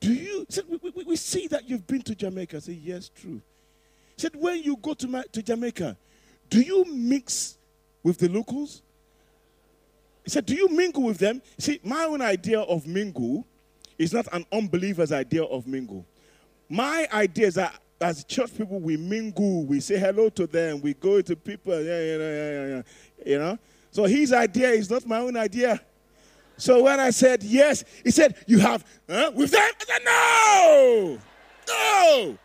[0.00, 2.56] do you, said, we, we, we, see that you've been to Jamaica.
[2.56, 3.40] I said, yes, true.
[4.16, 5.96] He said, when you go to, my, to Jamaica,
[6.50, 7.56] do you mix
[8.02, 8.82] with the locals?
[10.24, 11.40] He said, do you mingle with them?
[11.58, 13.46] See, my own idea of mingle
[13.98, 16.04] is not an unbeliever's idea of mingle.
[16.68, 20.94] My idea is that as church people, we mingle, we say hello to them, we
[20.94, 22.82] go to people, yeah, yeah, yeah, yeah, yeah,
[23.24, 23.58] you know.
[23.92, 25.80] So his idea is not my own idea.
[26.62, 29.60] So when I said yes, he said, You have huh, with them?
[29.60, 31.18] I said, No,
[31.66, 32.38] no.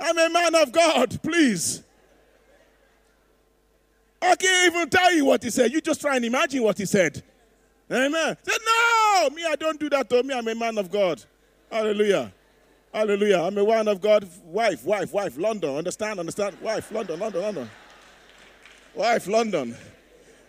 [0.00, 1.84] I'm a man of God, please.
[4.20, 5.70] I can't even tell you what he said.
[5.70, 7.22] You just try and imagine what he said.
[7.88, 8.36] Amen.
[8.44, 10.34] He said, No, me, I don't do that to me.
[10.34, 11.22] I'm a man of God.
[11.70, 12.32] Hallelujah.
[12.92, 13.42] Hallelujah.
[13.42, 14.28] I'm a man of God.
[14.42, 15.38] Wife, wife, wife.
[15.38, 15.76] London.
[15.76, 16.18] Understand?
[16.18, 16.60] Understand?
[16.60, 17.70] Wife, London, London, London.
[18.92, 19.76] Wife, London.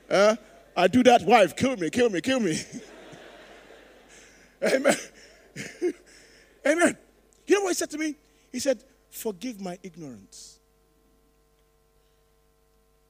[0.09, 0.35] Uh,
[0.75, 1.55] I do that, wife.
[1.55, 2.59] Kill me, kill me, kill me.
[4.63, 4.95] Amen.
[6.67, 6.97] Amen.
[7.47, 8.15] You know what he said to me?
[8.51, 10.59] He said, Forgive my ignorance.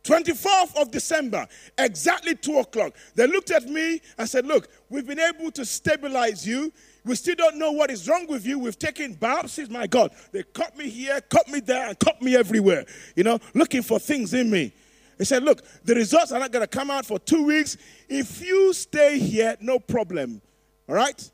[0.04, 1.48] 24th of December,
[1.78, 2.96] exactly 2 o'clock.
[3.14, 6.74] They looked at me and said, Look, we've been able to stabilize you.
[7.06, 8.60] We still don't know what is wrong with you.
[8.60, 9.70] We've taken biopsies.
[9.70, 13.40] My God, they cut me here, cut me there, and cut me everywhere, you know,
[13.54, 14.74] looking for things in me.
[15.22, 17.78] He said, Look, the results are not going to come out for two weeks.
[18.10, 20.42] If you stay here, no problem.
[20.90, 21.32] All right?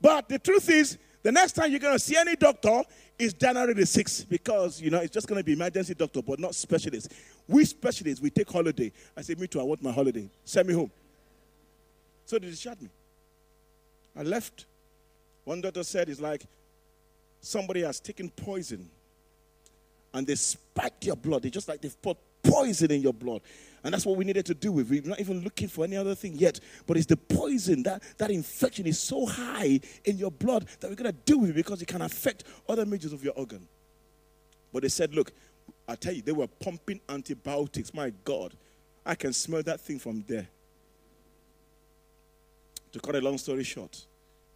[0.00, 2.82] But the truth is, the next time you're going to see any doctor
[3.18, 6.38] is January the 6th because, you know, it's just going to be emergency doctor, but
[6.38, 7.12] not specialist.
[7.48, 8.92] We specialists, we take holiday.
[9.16, 10.30] I say, Me too, I want my holiday.
[10.44, 10.92] Send me home.
[12.24, 12.88] So they discharged me.
[14.16, 14.64] I left.
[15.42, 16.44] One doctor said it's like
[17.40, 18.88] somebody has taken poison
[20.14, 21.44] and they spiked your blood.
[21.44, 22.16] It's just like they've put
[22.48, 23.42] poison in your blood.
[23.84, 24.90] And that's what we needed to do with.
[24.90, 26.58] We're not even looking for any other thing yet.
[26.86, 30.96] But it's the poison, that, that infection is so high in your blood that we're
[30.96, 33.68] going to deal with it because it can affect other majors of your organ.
[34.72, 35.32] But they said, look,
[35.86, 37.94] I tell you, they were pumping antibiotics.
[37.94, 38.54] My God,
[39.04, 40.48] I can smell that thing from there.
[42.92, 43.94] To cut a long story short,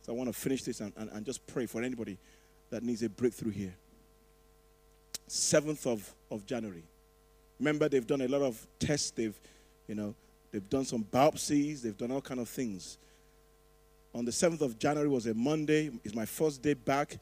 [0.02, 2.18] so I want to finish this and, and, and just pray for anybody
[2.70, 3.74] that needs a breakthrough here.
[5.28, 6.82] 7th of, of January.
[7.60, 9.10] Remember, they've done a lot of tests.
[9.10, 9.38] They've,
[9.86, 10.14] you know,
[10.50, 11.82] they've done some biopsies.
[11.82, 12.98] They've done all kind of things.
[14.14, 15.90] On the 7th of January was a Monday.
[16.02, 17.18] It's my first day back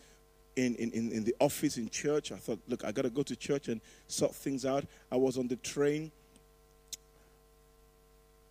[0.56, 2.32] in, in, in the office in church.
[2.32, 4.84] I thought, look, I got to go to church and sort things out.
[5.10, 6.12] I was on the train.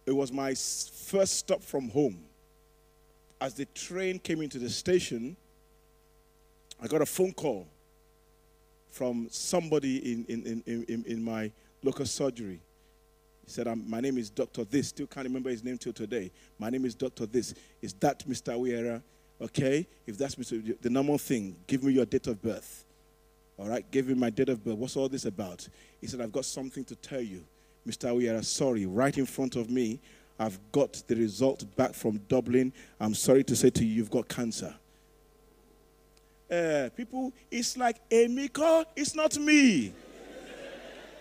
[0.06, 2.20] It was my first stop from home.
[3.40, 5.38] As the train came into the station,
[6.82, 7.68] I got a phone call
[8.90, 11.52] from somebody in, in, in, in, in my
[11.88, 12.60] local surgery.
[13.46, 14.66] He said, My name is Dr.
[14.66, 14.90] This.
[14.90, 16.32] Still can't remember his name till today.
[16.60, 17.26] My name is Dr.
[17.26, 17.56] This.
[17.82, 18.54] Is that Mr.
[18.60, 19.02] Wiera?
[19.42, 19.88] Okay?
[20.06, 20.80] If that's Mr.
[20.82, 22.84] the normal thing, give me your date of birth.
[23.58, 23.90] All right?
[23.90, 24.76] Give me my date of birth.
[24.76, 25.68] What's all this about?
[26.02, 27.44] He said, I've got something to tell you.
[27.88, 28.14] Mr.
[28.14, 30.00] Wiera, sorry, right in front of me,
[30.38, 32.74] I've got the result back from Dublin.
[33.00, 34.76] I'm sorry to say to you, you've got cancer.
[36.52, 39.94] Uh, people, it's like Emiko, it's not me.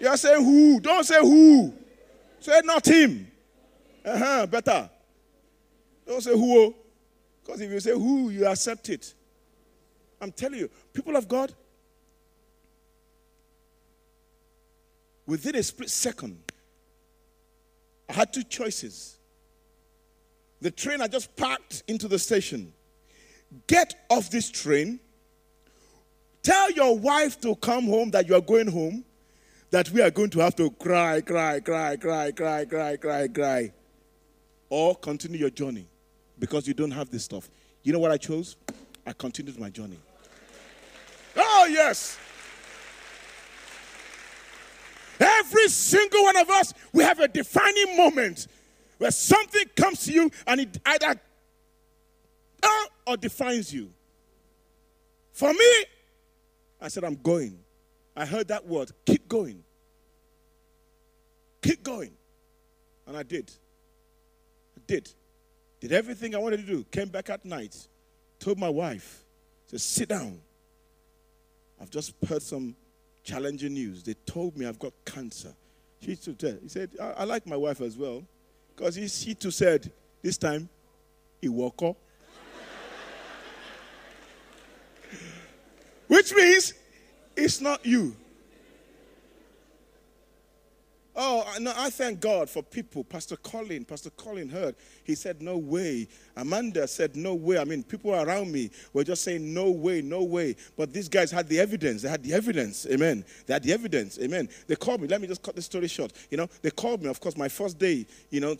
[0.01, 0.81] You're saying who?
[0.81, 1.73] Don't say who.
[2.41, 3.31] Say not him.
[4.05, 4.89] Uh huh, better.
[6.07, 6.75] Don't say who.
[7.43, 9.15] Because if you say who, you accept it.
[10.21, 11.53] I'm telling you, people of God,
[15.27, 16.39] within a split second,
[18.09, 19.19] I had two choices.
[20.61, 22.73] The train I just parked into the station.
[23.67, 25.01] Get off this train
[26.47, 29.05] Tell your wife to come home that you are going home,
[29.77, 33.71] that we are going to have to cry, cry, cry, cry, cry, cry, cry, cry.
[34.71, 35.87] Or continue your journey
[36.39, 37.51] because you don't have this stuff.
[37.83, 38.57] You know what I chose?
[39.07, 39.99] I continued my journey.
[41.37, 42.17] Oh, yes.
[45.21, 48.47] Every single one of us, we have a defining moment
[48.97, 51.21] where something comes to you and it either
[52.63, 53.91] uh, or defines you.
[55.35, 55.85] For me,
[56.81, 57.59] I said, I'm going.
[58.17, 59.65] I heard that word, keep going.
[61.67, 62.13] Keep going.
[63.09, 63.51] And I did.
[64.77, 65.11] I did.
[65.81, 66.85] Did everything I wanted to do.
[66.93, 67.89] Came back at night.
[68.39, 69.25] Told my wife,
[69.67, 70.39] said, sit down.
[71.81, 72.77] I've just heard some
[73.25, 74.05] challenging news.
[74.05, 75.53] They told me I've got cancer.
[76.01, 78.23] She too said, he said, I, I like my wife as well.
[78.75, 79.91] Because he, she too said,
[80.23, 80.69] this time,
[81.41, 81.97] he woke up.
[86.07, 86.75] Which means
[87.37, 88.15] it's not you.
[91.19, 93.03] Oh, no, I thank God for people.
[93.03, 94.77] Pastor Colin, Pastor Colin heard.
[95.03, 96.09] He said, No way.
[96.37, 97.57] Amanda said, No way.
[97.57, 100.57] I mean, people around me were just saying, No way, no way.
[100.77, 102.03] But these guys had the evidence.
[102.03, 102.87] They had the evidence.
[102.91, 103.25] Amen.
[103.47, 104.19] They had the evidence.
[104.21, 104.51] Amen.
[104.67, 105.09] They called me.
[105.09, 106.13] Let me just cut the story short.
[106.31, 108.07] You know, they called me, of course, my first day.
[108.29, 108.55] You know,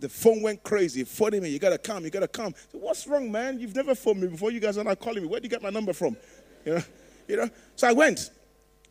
[0.00, 1.04] the phone went crazy.
[1.04, 2.54] Phoning me, you got to come, you got to come.
[2.72, 3.60] Said, What's wrong, man?
[3.60, 4.50] You've never phoned me before.
[4.50, 5.28] You guys are not calling me.
[5.28, 6.16] Where did you get my number from?
[6.64, 6.82] You know,
[7.28, 7.48] you know.
[7.76, 8.30] So I went.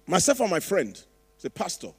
[0.08, 1.00] Myself and my friend,
[1.42, 1.90] the pastor.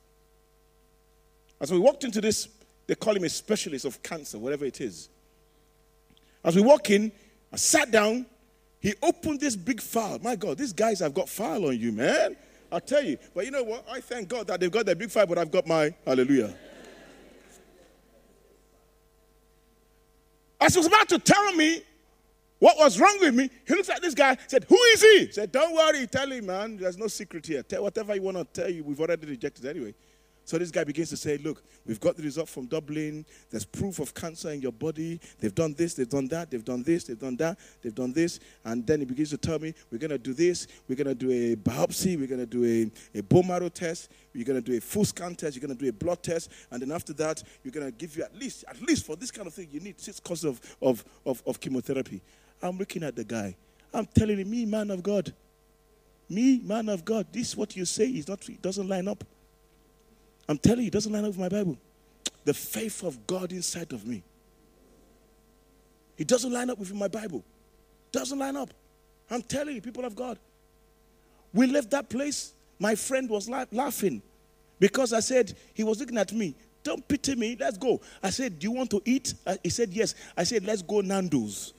[1.61, 2.49] As we walked into this,
[2.87, 5.09] they call him a specialist of cancer, whatever it is.
[6.43, 7.13] As we walk in,
[7.53, 8.27] I sat down.
[8.81, 10.19] He opened this big file.
[10.23, 12.37] My God, these guys have got file on you, man.
[12.73, 13.19] I'll tell you.
[13.35, 13.85] But you know what?
[13.91, 16.55] I thank God that they've got their big file, but I've got my hallelujah.
[20.61, 21.83] As he was about to tell me
[22.61, 23.51] what was wrong with me?
[23.67, 25.27] He looks at this guy, said, Who is he?
[25.27, 26.77] He said, Don't worry, tell him, man.
[26.77, 27.63] There's no secret here.
[27.63, 29.95] Tell whatever you want to tell you, we've already rejected anyway.
[30.51, 33.25] So this guy begins to say, Look, we've got the result from Dublin.
[33.51, 35.21] There's proof of cancer in your body.
[35.39, 38.41] They've done this, they've done that, they've done this, they've done that, they've done this.
[38.65, 40.67] And then he begins to tell me, We're going to do this.
[40.89, 42.19] We're going to do a biopsy.
[42.19, 42.65] We're going to do
[43.15, 44.11] a, a bone marrow test.
[44.35, 45.55] You're going to do a full scan test.
[45.55, 46.51] You're going to do a blood test.
[46.73, 49.31] And then after that, you're going to give you at least, at least for this
[49.31, 52.21] kind of thing, you need six courses of, of, of, of chemotherapy.
[52.61, 53.55] I'm looking at the guy.
[53.95, 55.33] I'm telling him, me, man of God.
[56.29, 57.29] Me, man of God.
[57.31, 59.23] This what you say is not it doesn't line up.
[60.49, 61.77] I'm telling you, it doesn't line up with my Bible.
[62.45, 64.23] The faith of God inside of me.
[66.19, 67.45] It doesn't line up with my Bible.
[68.13, 68.71] Doesn't line up.
[69.31, 70.39] I'm telling you, people of God.
[71.53, 72.53] We left that place.
[72.79, 74.23] My friend was la- laughing
[74.79, 76.55] because I said, he was looking at me.
[76.83, 77.57] Don't pity me.
[77.59, 78.01] Let's go.
[78.23, 79.35] I said, Do you want to eat?
[79.47, 80.15] Uh, he said, Yes.
[80.37, 81.75] I said, Let's go Nando's.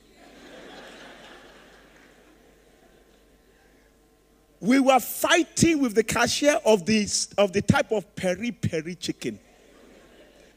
[4.62, 7.08] We were fighting with the cashier of the,
[7.38, 9.40] of the type of peri peri chicken.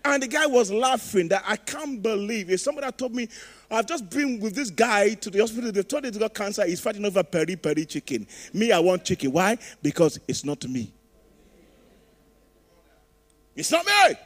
[0.04, 2.60] And the guy was laughing that I can't believe it.
[2.60, 3.26] Somebody told me,
[3.70, 5.72] I've just been with this guy to the hospital.
[5.72, 6.66] They told him he's got cancer.
[6.66, 8.26] He's fighting over peri peri chicken.
[8.52, 9.32] Me, I want chicken.
[9.32, 9.56] Why?
[9.82, 10.92] Because it's not me.
[13.56, 14.16] It's not me.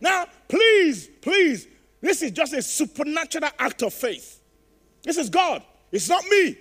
[0.00, 1.66] Now, please, please,
[2.00, 4.40] this is just a supernatural act of faith.
[5.02, 5.64] This is God.
[5.90, 6.56] It's not me.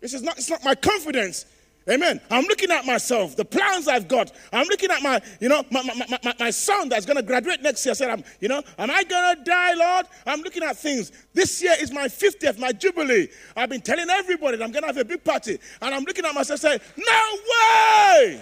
[0.00, 1.46] This is not, it's not my confidence.
[1.90, 2.20] Amen.
[2.30, 4.30] I'm looking at myself, the plans I've got.
[4.52, 7.60] I'm looking at my, you know, my, my, my, my son that's going to graduate
[7.60, 7.90] next year.
[7.90, 10.06] I said, I'm, you know, am I going to die, Lord?
[10.24, 11.10] I'm looking at things.
[11.34, 13.28] This year is my 50th, my jubilee.
[13.56, 15.58] I've been telling everybody that I'm going to have a big party.
[15.80, 18.40] And I'm looking at myself saying, no way!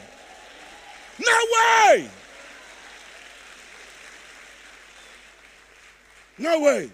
[1.18, 2.10] No way!
[6.40, 6.90] No way.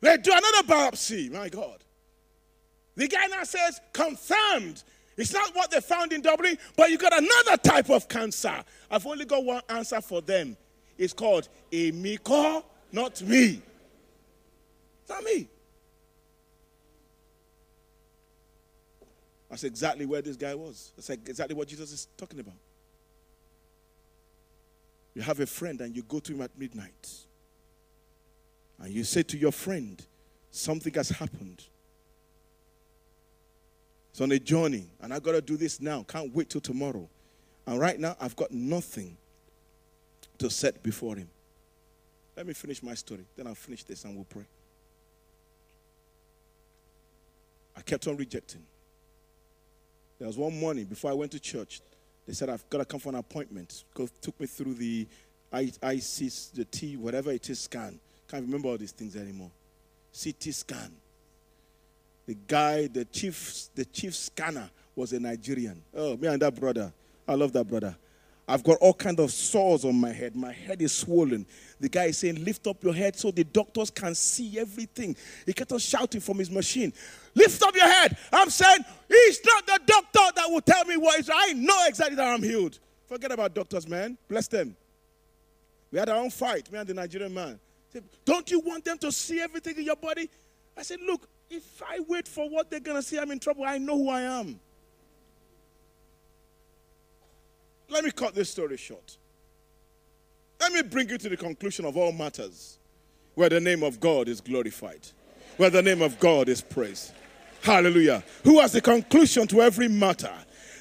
[0.00, 1.30] They do another biopsy.
[1.32, 1.83] My God.
[2.96, 4.82] The guy now says, confirmed.
[5.16, 8.62] It's not what they found in Dublin, but you got another type of cancer.
[8.90, 10.56] I've only got one answer for them.
[10.98, 13.62] It's called a Miko, not me.
[15.02, 15.48] It's not me.
[19.48, 20.92] That's exactly where this guy was.
[20.96, 22.54] That's exactly what Jesus is talking about.
[25.14, 27.10] You have a friend and you go to him at midnight.
[28.80, 30.04] And you say to your friend,
[30.50, 31.64] Something has happened.
[34.14, 36.04] It's on a journey, and I got to do this now.
[36.04, 37.08] Can't wait till tomorrow.
[37.66, 39.16] And right now, I've got nothing
[40.38, 41.28] to set before him.
[42.36, 43.24] Let me finish my story.
[43.34, 44.44] Then I'll finish this and we'll pray.
[47.76, 48.62] I kept on rejecting.
[50.20, 51.80] There was one morning before I went to church,
[52.24, 53.82] they said, I've got to come for an appointment.
[53.94, 55.08] Go, took me through the
[55.52, 57.98] IC, the T, whatever it is, scan.
[58.28, 59.50] Can't remember all these things anymore.
[60.12, 60.92] CT scan.
[62.26, 65.82] The guy, the chief, the chief scanner was a Nigerian.
[65.94, 66.92] Oh, me and that brother.
[67.26, 67.96] I love that brother.
[68.46, 70.36] I've got all kind of sores on my head.
[70.36, 71.46] My head is swollen.
[71.80, 75.16] The guy is saying, Lift up your head so the doctors can see everything.
[75.46, 76.92] He kept on shouting from his machine,
[77.34, 78.16] Lift up your head.
[78.32, 81.30] I'm saying, He's not the doctor that will tell me what is.
[81.32, 82.78] I know exactly that I'm healed.
[83.08, 84.18] Forget about doctors, man.
[84.28, 84.76] Bless them.
[85.90, 87.58] We had our own fight, me and the Nigerian man.
[87.92, 90.28] Said, Don't you want them to see everything in your body?
[90.76, 93.64] I said, Look, if I wait for what they're going to say, I'm in trouble.
[93.64, 94.58] I know who I am.
[97.88, 99.18] Let me cut this story short.
[100.60, 102.78] Let me bring you to the conclusion of all matters
[103.34, 105.06] where the name of God is glorified,
[105.56, 107.12] where the name of God is praised.
[107.62, 108.22] Hallelujah.
[108.44, 110.32] Who has the conclusion to every matter?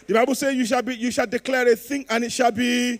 [0.07, 2.99] The Bible says you shall be you shall declare a thing and it shall be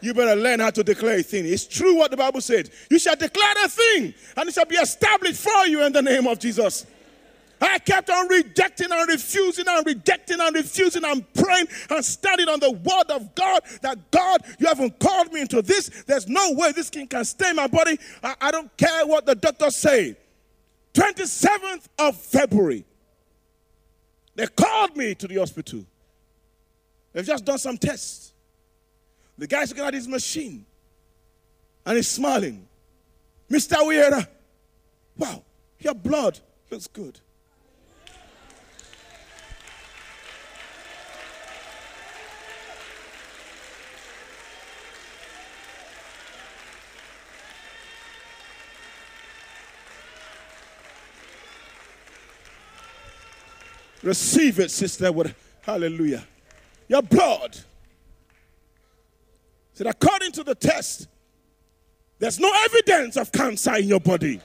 [0.00, 1.46] you better learn how to declare a thing.
[1.46, 2.68] It's true what the Bible said.
[2.90, 6.26] You shall declare a thing and it shall be established for you in the name
[6.26, 6.86] of Jesus.
[7.60, 12.60] I kept on rejecting and refusing and rejecting and refusing and praying and studying on
[12.60, 16.04] the word of God that God, you haven't called me into this.
[16.06, 17.98] There's no way this king can stay my body.
[18.22, 20.16] I, I don't care what the doctors say.
[20.94, 22.84] 27th of February,
[24.36, 25.84] they called me to the hospital.
[27.12, 28.32] They've just done some tests.
[29.38, 30.64] The guy's looking at his machine
[31.84, 32.66] and he's smiling.
[33.50, 33.76] Mr.
[33.76, 34.26] Wiera,
[35.16, 35.42] wow,
[35.78, 36.38] your blood
[36.70, 37.20] looks good.
[54.04, 55.10] Receive it, sister.
[55.10, 56.24] With hallelujah.
[56.88, 57.56] Your blood.
[59.72, 61.08] Said, according to the test,
[62.18, 64.40] there's no evidence of cancer in your body.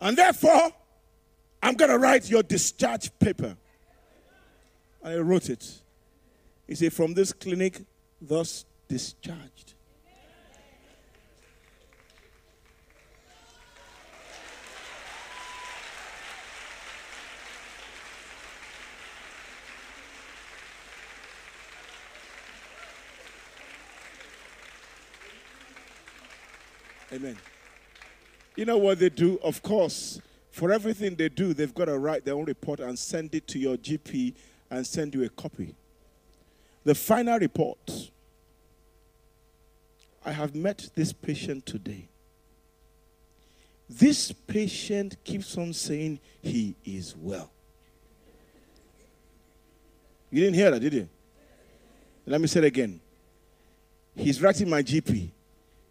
[0.00, 0.72] And therefore,
[1.62, 3.56] I'm going to write your discharge paper.
[5.02, 5.68] And I wrote it.
[6.66, 7.82] He said, From this clinic,
[8.20, 9.74] thus discharged.
[27.12, 27.36] Amen.
[28.54, 29.38] You know what they do?
[29.42, 33.34] Of course, for everything they do, they've got to write their own report and send
[33.34, 34.34] it to your GP
[34.70, 35.74] and send you a copy.
[36.84, 38.10] The final report
[40.24, 42.08] I have met this patient today.
[43.88, 47.50] This patient keeps on saying he is well.
[50.30, 51.08] You didn't hear that, did you?
[52.26, 53.00] Let me say it again.
[54.14, 55.30] He's writing my GP.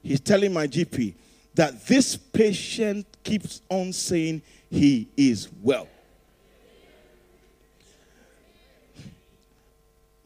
[0.02, 1.14] He's telling my GP
[1.56, 5.88] that this patient keeps on saying he is well.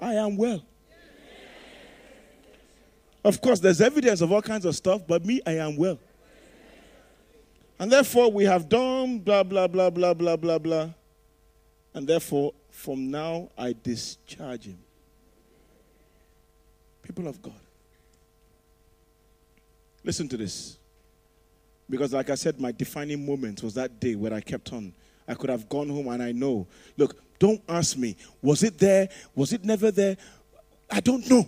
[0.04, 0.64] I am well.
[3.24, 5.98] Of course, there's evidence of all kinds of stuff, but me, I am well.
[7.80, 10.90] And therefore, we have done blah, blah, blah, blah, blah, blah, blah.
[11.94, 14.78] And therefore, from now, I discharge him.
[17.02, 17.54] People of God.
[20.04, 20.78] Listen to this.
[21.90, 24.94] Because, like I said, my defining moment was that day where I kept on.
[25.28, 26.68] I could have gone home and I know.
[26.98, 29.10] Look, don't ask me, was it there?
[29.36, 30.16] Was it never there?
[30.90, 31.46] I don't know.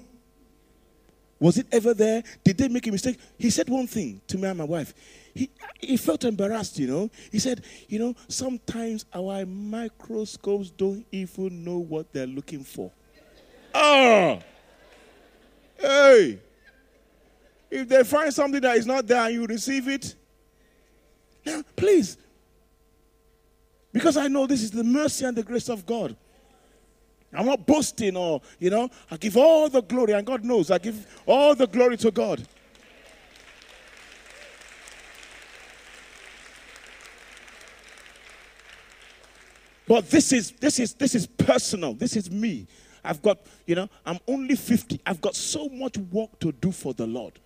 [1.39, 2.21] Was it ever there?
[2.43, 3.17] Did they make a mistake?
[3.37, 4.93] He said one thing to me and my wife.
[5.33, 7.09] He, he felt embarrassed, you know.
[7.31, 12.91] He said, You know, sometimes our microscopes don't even know what they're looking for.
[13.73, 14.39] Oh!
[15.79, 16.41] Hey!
[17.71, 20.13] If they find something that is not there and you receive it,
[21.45, 22.17] now, please.
[23.95, 26.17] Because I know this is the mercy and the grace of God.
[27.33, 30.79] I'm not boasting or, you know, I give all the glory, and God knows I
[30.79, 32.45] give all the glory to God.
[39.87, 41.93] But this is this is this is personal.
[41.93, 42.67] This is me.
[43.01, 44.99] I've got, you know, I'm only 50.
[45.05, 47.39] I've got so much work to do for the Lord.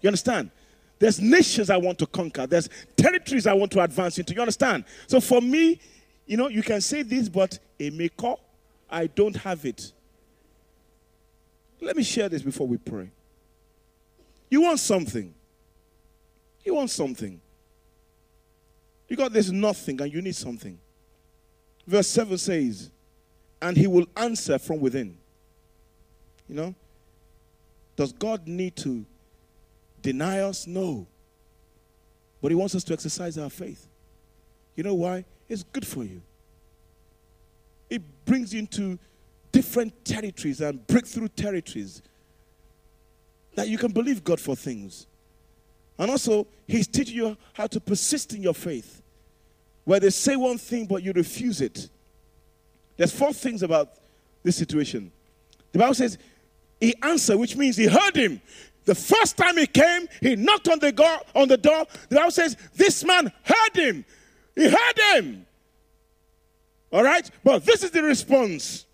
[0.00, 0.50] You understand?
[0.98, 2.46] There's nations I want to conquer.
[2.46, 4.34] There's territories I want to advance into.
[4.34, 4.84] You understand?
[5.06, 5.80] So for me,
[6.26, 8.34] you know, you can say this, but a maker,
[8.90, 9.92] I don't have it.
[11.80, 13.10] Let me share this before we pray.
[14.50, 15.32] You want something.
[16.64, 17.40] You want something.
[19.08, 20.78] You got this nothing and you need something.
[21.86, 22.90] Verse 7 says,
[23.62, 25.16] and he will answer from within.
[26.48, 26.74] You know?
[27.96, 29.04] Does God need to
[30.02, 30.66] deny us?
[30.66, 31.06] No.
[32.40, 33.86] But He wants us to exercise our faith.
[34.76, 35.24] You know why?
[35.48, 36.20] It's good for you.
[37.90, 38.98] It brings you into
[39.50, 42.02] different territories and breakthrough territories
[43.54, 45.06] that you can believe God for things.
[45.98, 49.02] And also, He's teaching you how to persist in your faith.
[49.84, 51.88] Where they say one thing, but you refuse it.
[52.96, 53.90] There's four things about
[54.42, 55.10] this situation.
[55.72, 56.18] The Bible says,
[56.80, 58.40] He answered, which means He heard him.
[58.88, 61.84] The first time he came, he knocked on the, door, on the door.
[62.08, 64.02] The Bible says, This man heard him.
[64.54, 65.46] He heard him.
[66.90, 67.30] All right?
[67.44, 68.86] But this is the response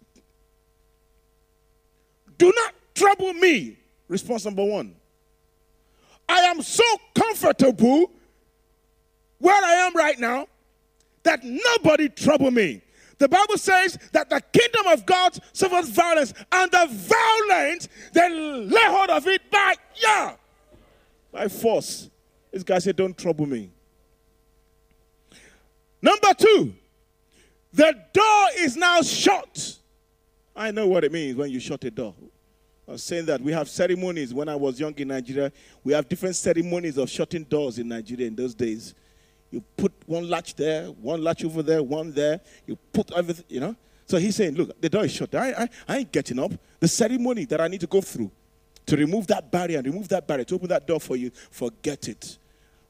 [2.36, 3.78] Do not trouble me.
[4.08, 4.96] Response number one.
[6.28, 6.82] I am so
[7.14, 8.10] comfortable
[9.38, 10.48] where I am right now
[11.22, 12.82] that nobody trouble me.
[13.18, 18.84] The Bible says that the kingdom of God suffers violence, and the violent they lay
[18.86, 20.34] hold of it by yeah,
[21.30, 22.10] by force.
[22.50, 23.70] This guy said, "Don't trouble me."
[26.02, 26.74] Number two,
[27.72, 29.78] the door is now shut.
[30.54, 32.14] I know what it means when you shut a door.
[32.86, 34.34] I was saying that we have ceremonies.
[34.34, 35.50] When I was young in Nigeria,
[35.82, 38.94] we have different ceremonies of shutting doors in Nigeria in those days.
[39.50, 42.40] You put one latch there, one latch over there, one there.
[42.66, 43.76] You put everything, you know.
[44.06, 45.34] So he's saying, look, the door is shut.
[45.34, 46.52] I, I, I ain't getting up.
[46.80, 48.30] The ceremony that I need to go through
[48.86, 52.08] to remove that barrier and remove that barrier, to open that door for you, forget
[52.08, 52.38] it.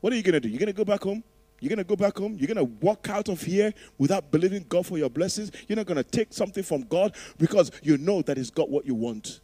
[0.00, 0.48] What are you going to do?
[0.48, 1.22] You're going to go back home?
[1.60, 2.36] You're going to go back home?
[2.38, 5.50] You're going to walk out of here without believing God for your blessings?
[5.66, 8.86] You're not going to take something from God because you know that He's got what
[8.86, 9.40] you want.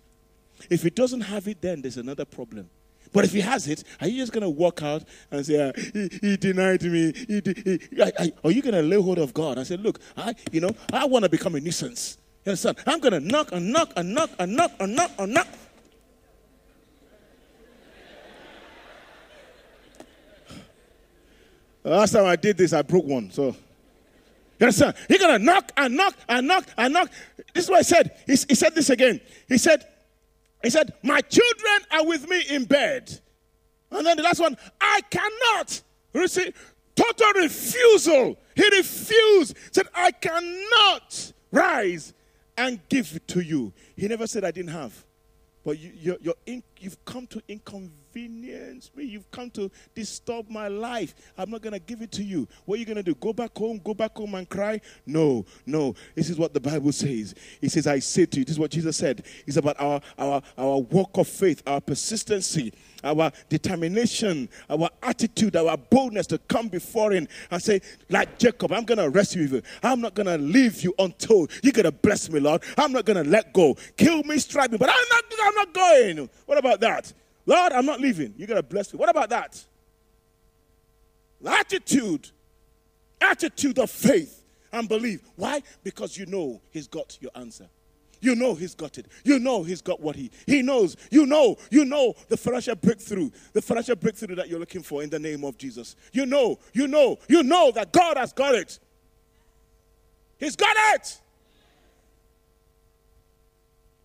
[0.68, 2.68] If He doesn't have it, then there's another problem.
[3.12, 5.72] But if he has it, are you just going to walk out and say, ah,
[5.92, 7.12] he, he, denied me?
[7.12, 9.98] He, he, I, I, are you going to lay hold of God and say, look,
[10.16, 12.18] I, you know, I want to become a nuisance.
[12.44, 12.78] You understand?
[12.86, 15.48] I'm going to knock and knock and knock and knock and knock and knock.
[21.82, 23.30] Last time I did this, I broke one.
[23.30, 24.94] So, you understand?
[25.08, 27.10] You're going to knock and knock and knock and knock.
[27.54, 28.16] This is what I said.
[28.26, 29.20] He, he said this again.
[29.48, 29.86] He said,
[30.62, 33.18] he said, My children are with me in bed.
[33.90, 35.82] And then the last one, I cannot.
[36.28, 36.52] See,
[36.94, 38.36] total refusal.
[38.54, 39.56] He refused.
[39.72, 42.12] Said, I cannot rise
[42.56, 43.72] and give it to you.
[43.96, 45.04] He never said I didn't have.
[45.64, 49.04] But you, in, you've come to inconvenience me.
[49.04, 51.14] You've come to disturb my life.
[51.36, 52.48] I'm not going to give it to you.
[52.64, 53.14] What are you going to do?
[53.14, 53.78] Go back home?
[53.84, 54.80] Go back home and cry?
[55.04, 55.94] No, no.
[56.14, 57.34] This is what the Bible says.
[57.60, 59.24] He says, I say to you, this is what Jesus said.
[59.46, 62.72] It's about our, our, our walk of faith, our persistency.
[63.02, 68.84] Our determination, our attitude, our boldness to come before Him and say, like Jacob, I'm
[68.84, 69.62] going to rescue you.
[69.82, 72.62] I'm not going to leave you until you're going to bless me, Lord.
[72.76, 73.76] I'm not going to let go.
[73.96, 76.30] Kill me, strike me, but I'm not, I'm not going.
[76.46, 77.12] What about that?
[77.46, 78.34] Lord, I'm not leaving.
[78.36, 78.98] You're going to bless me.
[78.98, 79.64] What about that?
[81.44, 82.30] Attitude,
[83.20, 85.22] attitude of faith and belief.
[85.36, 85.62] Why?
[85.82, 87.68] Because you know He's got your answer.
[88.20, 89.06] You know he's got it.
[89.24, 90.96] You know he's got what he he knows.
[91.10, 95.10] You know, you know the financial breakthrough, the financial breakthrough that you're looking for in
[95.10, 95.96] the name of Jesus.
[96.12, 98.78] You know, you know, you know that God has got it.
[100.38, 101.20] He's got it.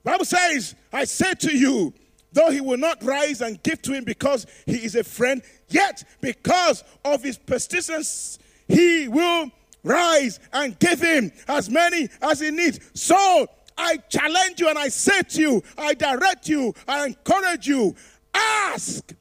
[0.04, 1.94] Bible says, I say to you,
[2.32, 6.04] though he will not rise and give to him because he is a friend, yet
[6.22, 8.38] because of his persistence,
[8.68, 9.50] he will
[9.84, 12.80] rise and give him as many as he needs.
[12.94, 13.48] So
[13.78, 17.96] I challenge you and I say to you, I direct you, I encourage you,
[18.34, 19.14] ask,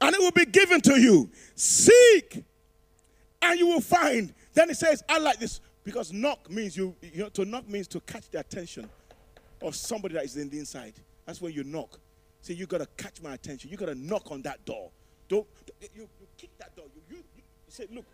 [0.00, 1.30] and it will be given to you.
[1.54, 2.44] Seek,
[3.40, 4.34] and you will find.
[4.52, 7.86] Then he says, I like this because knock means you, you know, to knock means
[7.88, 8.88] to catch the attention
[9.62, 10.94] of somebody that is in the inside.
[11.26, 11.98] That's when you knock.
[12.40, 13.70] Say, you got to catch my attention.
[13.70, 14.90] You got to knock on that door.
[15.28, 15.46] Don't,
[15.80, 16.84] you, you kick that door.
[16.94, 18.04] You, you, you say, look.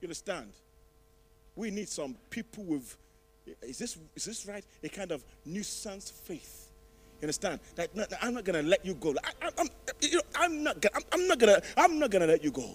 [0.00, 0.52] You understand?
[1.54, 2.96] We need some people with,
[3.62, 4.64] is this, is this right?
[4.82, 6.70] A kind of nuisance faith.
[7.20, 7.60] You understand?
[7.76, 9.14] That, that I'm not to let you go.
[9.42, 9.68] I, am
[10.00, 12.68] you know, I'm not, I'm, I'm not to, I'm not to let you go.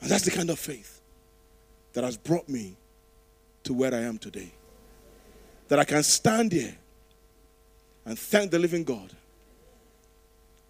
[0.00, 1.00] And that's the kind of faith
[1.94, 2.76] that has brought me
[3.62, 4.52] to where I am today.
[5.68, 6.74] That I can stand here
[8.04, 9.10] and thank the living God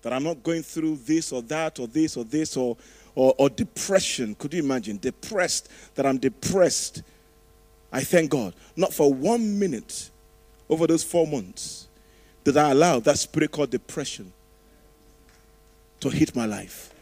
[0.04, 2.76] that I'm not going through this or that or this or this or
[3.14, 4.34] or, or depression.
[4.34, 4.98] Could you imagine?
[4.98, 7.02] Depressed, that I'm depressed.
[7.92, 8.54] I thank God.
[8.76, 10.10] Not for one minute
[10.68, 11.88] over those four months
[12.44, 14.32] did I allow that spirit called depression
[16.00, 16.92] to hit my life.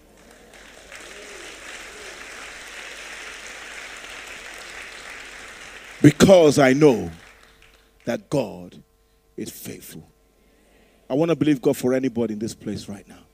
[6.01, 7.11] Because I know
[8.05, 8.83] that God
[9.37, 10.09] is faithful.
[11.11, 13.25] I want to believe God for anybody in this place right now.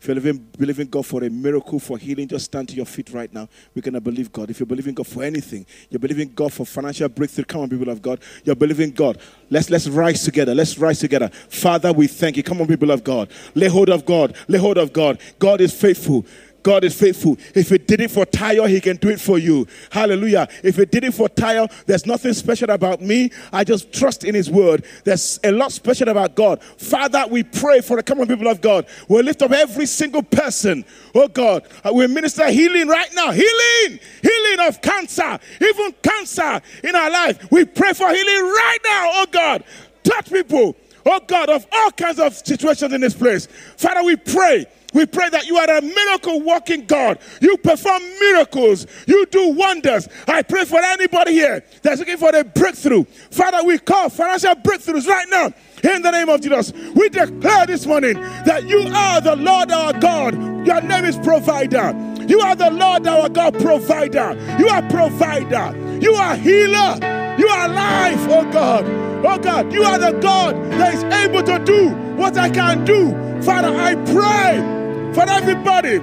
[0.00, 3.10] If you're living, believing God for a miracle, for healing, just stand to your feet
[3.10, 3.48] right now.
[3.74, 4.48] We're going to believe God.
[4.48, 7.44] If you're believing God for anything, you're believing God for financial breakthrough.
[7.44, 8.20] Come on, people of God.
[8.44, 9.18] You're believing God.
[9.50, 10.54] Let's, let's rise together.
[10.54, 11.28] Let's rise together.
[11.28, 12.44] Father, we thank you.
[12.44, 13.30] Come on, people of God.
[13.54, 14.36] Lay hold of God.
[14.46, 15.20] Lay hold of God.
[15.38, 16.24] God is faithful.
[16.68, 17.38] God is faithful.
[17.54, 19.66] If He did it for Tyre, He can do it for you.
[19.90, 20.46] Hallelujah.
[20.62, 23.30] If He did it for Tyre, there's nothing special about me.
[23.50, 24.84] I just trust in His word.
[25.02, 26.62] There's a lot special about God.
[26.62, 28.84] Father, we pray for the common people of God.
[29.08, 30.84] We'll lift up every single person.
[31.14, 33.30] Oh God, uh, we minister healing right now.
[33.32, 37.50] Healing, healing of cancer, even cancer in our life.
[37.50, 39.10] We pray for healing right now.
[39.14, 39.64] Oh God,
[40.04, 40.76] touch people.
[41.06, 43.46] Oh God, of all kinds of situations in this place.
[43.46, 47.18] Father, we pray we pray that you are a miracle working God.
[47.40, 48.86] You perform miracles.
[49.06, 50.08] You do wonders.
[50.26, 53.04] I pray for anybody here that's looking for a breakthrough.
[53.30, 55.52] Father, we call financial breakthroughs right now
[55.90, 56.72] in the name of Jesus.
[56.72, 60.34] We declare this morning that you are the Lord our God.
[60.66, 61.94] Your name is provider.
[62.26, 64.36] You are the Lord our God provider.
[64.58, 65.98] You are provider.
[66.00, 67.17] You are healer.
[67.38, 68.84] You are alive, oh God.
[69.24, 73.12] Oh God, you are the God that is able to do what I can do.
[73.42, 75.98] Father, I pray for everybody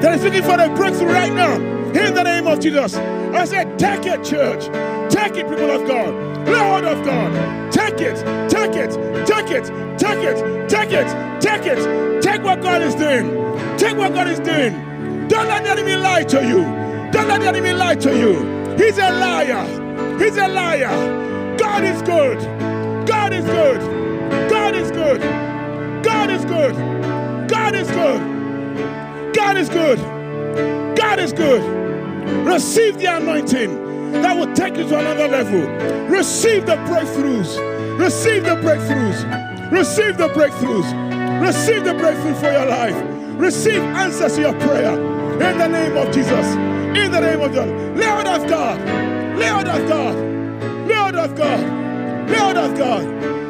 [0.00, 1.54] that is looking for a breakthrough right now.
[1.54, 2.94] In the name of Jesus.
[2.94, 4.64] I said, take it, church.
[5.12, 6.48] Take it, people of God.
[6.48, 7.72] Lord of God.
[7.72, 8.16] Take it.
[8.50, 8.90] Take it.
[9.26, 9.66] Take it.
[9.98, 10.68] Take it.
[10.68, 11.40] Take it.
[11.40, 12.22] Take it.
[12.22, 13.28] Take what God is doing.
[13.78, 15.28] Take what God is doing.
[15.28, 16.62] Don't let the enemy lie to you.
[17.12, 18.76] Don't let the enemy lie to you.
[18.76, 19.79] He's a liar.
[20.20, 21.56] He's a liar.
[21.56, 22.38] God is good.
[23.06, 23.80] God is good.
[24.50, 25.20] God is good.
[26.04, 26.74] God is good.
[27.48, 29.34] God is good.
[29.34, 29.98] God is good.
[30.94, 31.62] God is good.
[32.46, 35.62] Receive the anointing that will take you to another level.
[36.14, 37.98] Receive the breakthroughs.
[37.98, 39.72] Receive the breakthroughs.
[39.72, 41.40] Receive the breakthroughs.
[41.40, 42.96] Receive the breakthrough for your life.
[43.40, 44.92] Receive answers to your prayer.
[44.92, 46.54] In the name of Jesus.
[46.94, 47.68] In the name of God.
[47.96, 49.19] Lord of God.
[49.40, 50.14] Lord of God.
[50.86, 52.30] Lord of God.
[52.30, 53.04] Lord of God.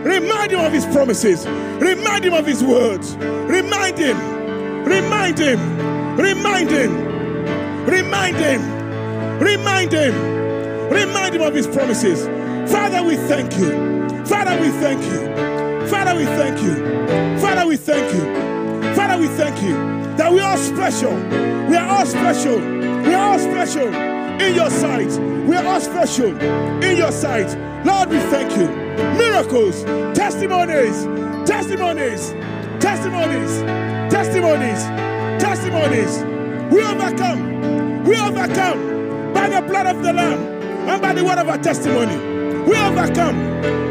[0.07, 1.47] Remind him of his promises.
[1.47, 3.17] Remind him of his words.
[3.17, 4.17] Remind him.
[4.85, 6.17] Remind him.
[6.17, 7.87] Remind him.
[7.87, 9.41] Remind him.
[9.41, 10.91] Remind him.
[10.91, 12.25] Remind him of his promises.
[12.71, 13.71] Father, we thank you.
[14.27, 15.89] Father, we thank you.
[15.89, 17.41] Father, we thank you.
[17.41, 18.95] Father, we thank you.
[18.95, 19.75] Father, we thank you
[20.17, 21.15] that we are special.
[21.69, 22.59] We are all special.
[22.59, 24.10] We are all special
[24.41, 25.11] in your sight.
[25.47, 26.37] We are all special
[26.83, 27.49] in your sight.
[27.85, 28.69] Lord, we thank you.
[29.19, 29.85] Miracles,
[30.17, 31.05] testimonies,
[31.49, 32.31] testimonies,
[32.81, 33.61] testimonies,
[34.11, 34.83] testimonies,
[35.43, 36.25] testimonies.
[36.73, 38.05] We overcome.
[38.05, 40.41] We overcome by the blood of the Lamb
[40.89, 42.17] and by the word of our testimony.
[42.69, 43.39] We overcome.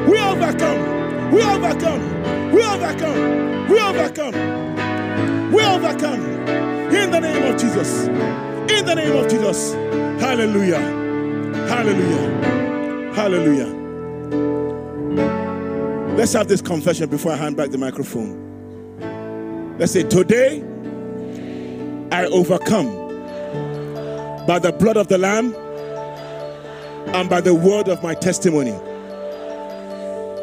[0.09, 1.31] We overcome.
[1.31, 2.51] We overcome.
[2.51, 3.69] We overcome.
[3.69, 5.51] We overcome.
[5.51, 6.21] We overcome.
[6.93, 8.07] In the name of Jesus.
[8.69, 9.73] In the name of Jesus.
[10.21, 10.79] Hallelujah.
[11.67, 13.13] Hallelujah.
[13.13, 13.75] Hallelujah.
[16.15, 19.77] Let's have this confession before I hand back the microphone.
[19.79, 20.61] Let's say, Today
[22.11, 22.87] I overcome
[24.45, 25.55] by the blood of the Lamb
[27.13, 28.77] and by the word of my testimony.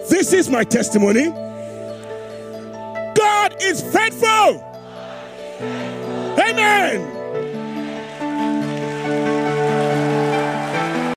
[0.09, 1.27] This is my testimony.
[3.15, 4.63] God is faithful.
[6.39, 7.16] Amen.